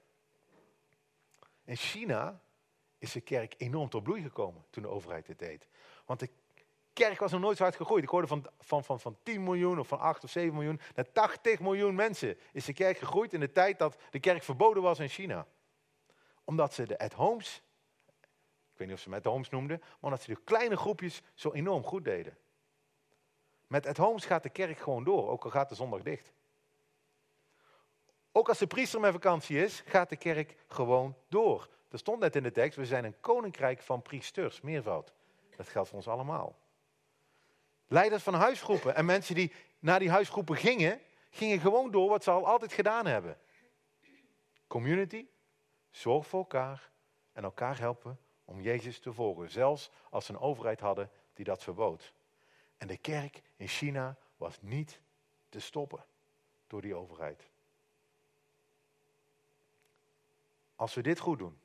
In 1.68 1.76
China 1.76 2.42
is 2.98 3.12
de 3.12 3.22
kerk 3.22 3.54
enorm 3.58 3.90
tot 3.90 4.04
bloei 4.04 4.22
gekomen 4.22 4.66
toen 4.70 4.84
de 4.84 4.90
overheid 4.90 5.26
dit 5.26 5.40
deed. 5.40 5.68
Want 6.06 6.20
de 6.20 6.30
kerk 6.94 7.20
was 7.20 7.32
nog 7.32 7.42
nooit 7.42 7.58
zo 7.58 7.64
hard 7.64 7.76
gegroeid. 7.76 8.04
Ik 8.04 8.10
hoorde 8.10 8.28
van, 8.28 8.46
van, 8.60 8.84
van, 8.84 9.00
van 9.00 9.18
10 9.24 9.44
miljoen 9.44 9.80
of 9.80 9.88
van 9.88 10.00
8 10.00 10.24
of 10.24 10.30
7 10.30 10.54
miljoen 10.54 10.80
naar 10.96 11.12
80 11.12 11.60
miljoen 11.60 11.96
mensen 11.96 12.38
is 12.52 12.66
de 12.66 12.74
kerk 12.74 12.98
gegroeid 12.98 13.34
in 13.34 13.40
de 13.40 13.52
tijd 13.52 13.80
dat 13.80 13.98
de 14.10 14.20
kerk 14.20 14.44
verboden 14.44 14.84
was 14.84 15.00
in 15.00 15.10
China. 15.10 15.48
Omdat 16.44 16.74
ze 16.74 16.86
de 16.86 17.00
at-homes, 17.00 17.62
ik 18.72 18.78
weet 18.78 18.88
niet 18.88 18.98
of 18.98 19.04
ze 19.04 19.10
met 19.10 19.26
at-homes 19.26 19.50
noemden, 19.50 19.78
maar 19.80 19.98
omdat 20.00 20.22
ze 20.22 20.34
de 20.34 20.42
kleine 20.44 20.78
groepjes 20.78 21.22
zo 21.34 21.52
enorm 21.52 21.84
goed 21.84 22.04
deden. 22.04 22.38
Met 23.68 23.86
at-homes 23.86 24.26
gaat 24.26 24.44
de 24.44 24.50
kerk 24.50 24.78
gewoon 24.78 25.04
door, 25.04 25.30
ook 25.30 25.44
al 25.44 25.50
gaat 25.50 25.70
de 25.70 25.76
zondag 25.76 26.02
dicht. 26.02 26.34
Ook 28.38 28.50
als 28.50 28.58
de 28.58 28.68
priester 28.68 29.00
met 29.00 29.12
vakantie 29.12 29.64
is, 29.64 29.84
gaat 29.86 30.10
de 30.10 30.16
kerk 30.16 30.56
gewoon 30.68 31.16
door. 31.28 31.70
Er 31.90 31.98
stond 31.98 32.20
net 32.20 32.36
in 32.36 32.44
de 32.44 32.52
tekst, 32.52 32.78
we 32.78 32.86
zijn 32.86 33.04
een 33.06 33.20
koninkrijk 33.20 33.82
van 33.82 34.02
priesters, 34.02 34.62
meervoud. 34.62 35.14
Dat 35.56 35.68
geldt 35.68 35.90
voor 35.90 35.98
ons 35.98 36.08
allemaal. 36.08 36.56
Leiders 37.88 38.24
van 38.24 38.34
huisgroepen 38.34 38.96
en 38.96 39.06
mensen 39.06 39.36
die 39.36 39.52
naar 39.80 40.00
die 40.00 40.10
huisgroepen 40.10 40.56
gingen, 40.56 41.02
gingen 41.30 41.60
gewoon 41.60 41.92
door 41.92 42.10
wat 42.10 42.24
ze 42.24 42.32
al 42.32 42.46
altijd 42.46 42.74
gedaan 42.74 43.06
hebben. 43.06 43.38
Community, 44.68 45.28
zorg 45.90 46.28
voor 46.28 46.40
elkaar 46.40 46.90
en 47.34 47.44
elkaar 47.44 47.80
helpen 47.80 48.20
om 48.46 48.62
Jezus 48.62 49.00
te 49.00 49.14
volgen. 49.14 49.52
Zelfs 49.52 49.92
als 50.10 50.26
ze 50.26 50.32
een 50.32 50.40
overheid 50.40 50.80
hadden 50.80 51.12
die 51.34 51.46
dat 51.46 51.64
verbood. 51.64 52.14
En 52.78 52.88
de 52.88 52.98
kerk 52.98 53.42
in 53.56 53.68
China 53.68 54.18
was 54.36 54.58
niet 54.62 55.02
te 55.50 55.60
stoppen 55.60 56.06
door 56.68 56.82
die 56.82 56.96
overheid. 56.96 57.50
Als 60.78 60.94
we 60.94 61.02
dit 61.02 61.20
goed 61.20 61.40
doen, 61.40 61.60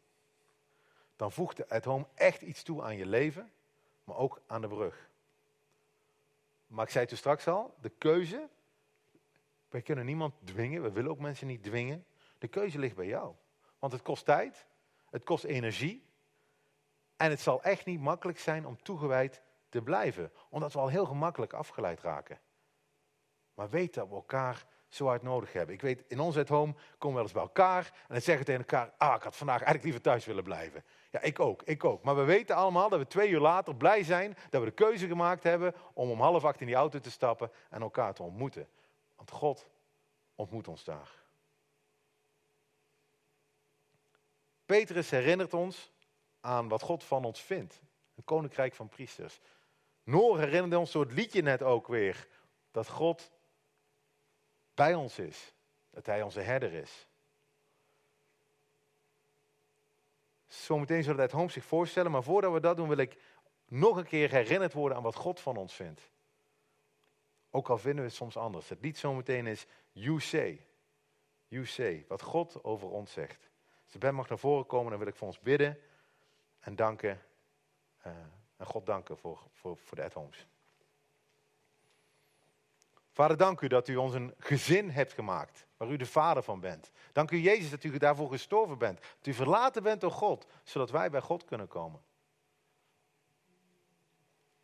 dan 1.17 1.33
voegt 1.33 1.57
de 1.57 1.69
at 1.69 1.85
home 1.85 2.07
echt 2.15 2.43
iets 2.43 2.63
toe 2.63 2.83
aan 2.83 2.97
je 2.97 3.07
leven, 3.07 3.53
maar 4.05 4.17
ook 4.17 4.43
aan 4.47 4.61
de 4.61 4.69
brug. 4.69 5.11
Maar 6.67 6.85
ik 6.85 6.91
zei 6.91 7.05
het 7.05 7.19
straks 7.19 7.49
al, 7.49 7.75
de 7.81 7.89
keuze, 7.89 8.49
wij 9.69 9.83
kunnen 9.83 10.05
niemand 10.05 10.35
dwingen, 10.45 10.83
we 10.83 10.93
willen 10.93 11.11
ook 11.11 11.19
mensen 11.19 11.47
niet 11.47 11.63
dwingen. 11.63 12.07
De 12.39 12.49
keuze 12.49 12.79
ligt 12.79 12.97
bij 12.97 13.07
jou. 13.07 13.35
Want 13.79 13.93
het 13.93 14.03
kost 14.03 14.25
tijd, 14.25 14.67
het 15.11 15.25
kost 15.25 15.45
energie 15.45 16.07
en 17.17 17.31
het 17.31 17.41
zal 17.41 17.63
echt 17.63 17.85
niet 17.85 18.01
makkelijk 18.01 18.39
zijn 18.39 18.67
om 18.67 18.83
toegewijd 18.83 19.43
te 19.69 19.83
blijven, 19.83 20.33
omdat 20.49 20.73
we 20.73 20.79
al 20.79 20.89
heel 20.89 21.07
gemakkelijk 21.07 21.53
afgeleid 21.53 22.01
raken. 22.01 22.41
Maar 23.55 23.71
weet 23.71 23.95
dat 23.95 24.09
we 24.09 24.15
elkaar 24.15 24.67
zo 24.95 25.07
hard 25.07 25.23
nodig 25.23 25.53
hebben. 25.53 25.75
Ik 25.75 25.81
weet, 25.81 26.05
in 26.09 26.21
ons 26.21 26.37
at 26.37 26.49
home 26.49 26.73
komen 26.73 26.99
we 26.99 27.13
wel 27.13 27.23
eens 27.23 27.33
bij 27.33 27.43
elkaar 27.43 27.85
en 27.85 28.09
dan 28.09 28.21
zeggen 28.21 28.45
tegen 28.45 28.61
elkaar, 28.61 28.93
ah, 28.97 29.15
ik 29.15 29.23
had 29.23 29.37
vandaag 29.37 29.57
eigenlijk 29.57 29.85
liever 29.85 30.03
thuis 30.03 30.25
willen 30.25 30.45
blijven. 30.45 30.85
Ja, 31.11 31.21
ik 31.21 31.41
ook, 31.41 31.63
ik 31.63 31.85
ook. 31.85 32.03
Maar 32.03 32.17
we 32.17 32.25
weten 32.25 32.57
allemaal 32.57 32.89
dat 32.89 32.99
we 32.99 33.07
twee 33.07 33.29
uur 33.29 33.41
later 33.41 33.75
blij 33.75 34.03
zijn 34.03 34.37
dat 34.51 34.61
we 34.61 34.67
de 34.67 34.75
keuze 34.75 35.07
gemaakt 35.07 35.43
hebben 35.43 35.75
om 35.93 36.11
om 36.11 36.21
half 36.21 36.45
acht 36.45 36.61
in 36.61 36.67
die 36.67 36.75
auto 36.75 36.99
te 36.99 37.11
stappen 37.11 37.51
en 37.71 37.83
elkaar 37.83 38.15
te 38.15 38.23
ontmoeten. 38.23 38.69
Want 39.17 39.31
God 39.31 39.67
ontmoet 40.35 40.69
ons 40.69 40.85
daar. 40.85 41.11
Petrus 44.67 45.11
herinnert 45.11 45.55
ons 45.55 45.93
aan 46.41 46.69
wat 46.69 46.83
God 46.83 47.05
van 47.05 47.25
ons 47.25 47.41
vindt. 47.41 47.81
Een 48.15 48.25
koninkrijk 48.25 48.75
van 48.75 48.89
priesters. 48.89 49.41
Noor 50.05 50.39
herinnerde 50.39 50.79
ons 50.79 50.93
door 50.93 51.05
het 51.05 51.13
liedje 51.13 51.43
net 51.43 51.63
ook 51.63 51.87
weer. 51.87 52.29
Dat 52.71 52.89
God 52.89 53.31
ons 54.91 55.19
is. 55.19 55.53
Dat 55.91 56.07
hij 56.07 56.23
onze 56.23 56.41
herder 56.41 56.73
is. 56.73 57.07
Zometeen 60.47 61.03
zullen 61.03 61.21
het 61.21 61.33
home 61.33 61.51
zich 61.51 61.65
voorstellen, 61.65 62.11
maar 62.11 62.23
voordat 62.23 62.53
we 62.53 62.61
dat 62.61 62.77
doen 62.77 62.89
wil 62.89 62.97
ik 62.97 63.17
nog 63.67 63.97
een 63.97 64.07
keer 64.07 64.31
herinnerd 64.31 64.73
worden 64.73 64.97
aan 64.97 65.03
wat 65.03 65.15
God 65.15 65.41
van 65.41 65.57
ons 65.57 65.75
vindt. 65.75 66.11
Ook 67.51 67.69
al 67.69 67.79
vinden 67.79 68.01
we 68.01 68.09
het 68.09 68.19
soms 68.19 68.37
anders. 68.37 68.69
Het 68.69 68.81
lied 68.81 68.99
zometeen 68.99 69.47
is 69.47 69.67
You 69.93 70.21
Say. 70.21 70.67
You 71.49 71.67
Say. 71.67 72.05
Wat 72.09 72.23
God 72.23 72.65
over 72.65 72.91
ons 72.91 73.13
zegt. 73.13 73.51
Als 73.85 74.01
de 74.01 74.13
mag 74.13 74.29
naar 74.29 74.39
voren 74.39 74.67
komen, 74.67 74.91
dan 74.91 74.99
wil 74.99 75.09
ik 75.09 75.15
voor 75.15 75.27
ons 75.27 75.41
bidden 75.41 75.79
en 76.61 76.77
danken. 76.77 77.23
Uh, 78.07 78.13
en 78.57 78.67
God 78.67 78.87
danken 78.87 79.19
voor, 79.19 79.43
voor, 79.53 79.77
voor 79.77 79.97
de 79.97 80.05
at-homes. 80.05 80.47
Vader, 83.13 83.37
dank 83.37 83.61
u 83.61 83.69
dat 83.69 83.89
u 83.89 83.97
ons 83.97 84.15
een 84.15 84.35
gezin 84.39 84.91
hebt 84.91 85.13
gemaakt, 85.13 85.67
waar 85.77 85.91
u 85.91 85.97
de 85.97 86.07
vader 86.07 86.43
van 86.43 86.61
bent. 86.61 86.91
Dank 87.13 87.31
u, 87.31 87.37
Jezus, 87.37 87.71
dat 87.71 87.85
u 87.85 87.99
daarvoor 87.99 88.31
gestorven 88.31 88.79
bent. 88.79 89.01
Dat 89.01 89.27
u 89.27 89.33
verlaten 89.33 89.83
bent 89.83 90.01
door 90.01 90.11
God, 90.11 90.47
zodat 90.63 90.91
wij 90.91 91.11
bij 91.11 91.21
God 91.21 91.45
kunnen 91.45 91.69
komen. 91.69 92.01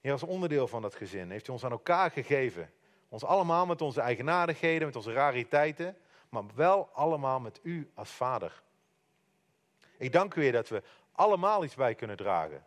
Heer, 0.00 0.12
als 0.12 0.22
onderdeel 0.22 0.68
van 0.68 0.82
dat 0.82 0.94
gezin 0.94 1.30
heeft 1.30 1.48
u 1.48 1.52
ons 1.52 1.64
aan 1.64 1.70
elkaar 1.70 2.11
gegeven. 2.11 2.72
Ons 3.08 3.24
allemaal 3.24 3.66
met 3.66 3.82
onze 3.82 4.00
eigenaardigheden, 4.00 4.87
met 4.87 4.96
onze 4.96 5.12
rariteiten, 5.12 5.96
maar 6.28 6.44
wel 6.54 6.90
allemaal 6.92 7.40
met 7.40 7.61
u 7.62 7.90
als 7.94 8.11
vader. 8.11 8.62
Ik 9.98 10.12
dank 10.12 10.34
u, 10.34 10.42
Heer, 10.42 10.52
dat 10.52 10.68
we 10.68 10.82
allemaal 11.12 11.64
iets 11.64 11.74
bij 11.74 11.94
kunnen 11.94 12.16
dragen. 12.16 12.64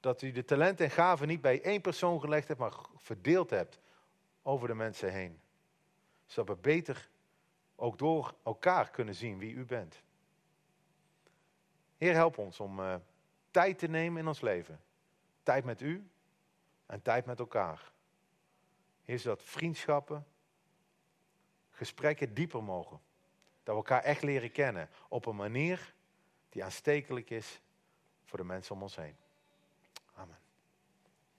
Dat 0.00 0.22
u 0.22 0.32
de 0.32 0.44
talenten 0.44 0.84
en 0.84 0.90
gaven 0.90 1.28
niet 1.28 1.40
bij 1.40 1.62
één 1.62 1.80
persoon 1.80 2.20
gelegd 2.20 2.48
hebt, 2.48 2.60
maar 2.60 2.72
verdeeld 2.96 3.50
hebt 3.50 3.78
over 4.46 4.68
de 4.68 4.74
mensen 4.74 5.12
heen. 5.12 5.40
Zodat 6.26 6.56
we 6.56 6.62
beter 6.62 7.10
ook 7.76 7.98
door 7.98 8.34
elkaar 8.42 8.90
kunnen 8.90 9.14
zien 9.14 9.38
wie 9.38 9.54
u 9.54 9.64
bent. 9.64 10.02
Heer, 11.96 12.14
help 12.14 12.38
ons 12.38 12.60
om 12.60 12.80
uh, 12.80 12.94
tijd 13.50 13.78
te 13.78 13.86
nemen 13.86 14.20
in 14.20 14.28
ons 14.28 14.40
leven. 14.40 14.80
Tijd 15.42 15.64
met 15.64 15.80
u 15.80 16.10
en 16.86 17.02
tijd 17.02 17.26
met 17.26 17.38
elkaar. 17.38 17.92
Heer, 19.02 19.18
zodat 19.18 19.42
vriendschappen, 19.42 20.26
gesprekken 21.70 22.34
dieper 22.34 22.62
mogen. 22.62 23.00
Dat 23.62 23.74
we 23.74 23.80
elkaar 23.80 24.02
echt 24.02 24.22
leren 24.22 24.52
kennen 24.52 24.88
op 25.08 25.26
een 25.26 25.36
manier 25.36 25.94
die 26.48 26.64
aanstekelijk 26.64 27.30
is 27.30 27.60
voor 28.24 28.38
de 28.38 28.44
mensen 28.44 28.74
om 28.74 28.82
ons 28.82 28.96
heen. 28.96 29.16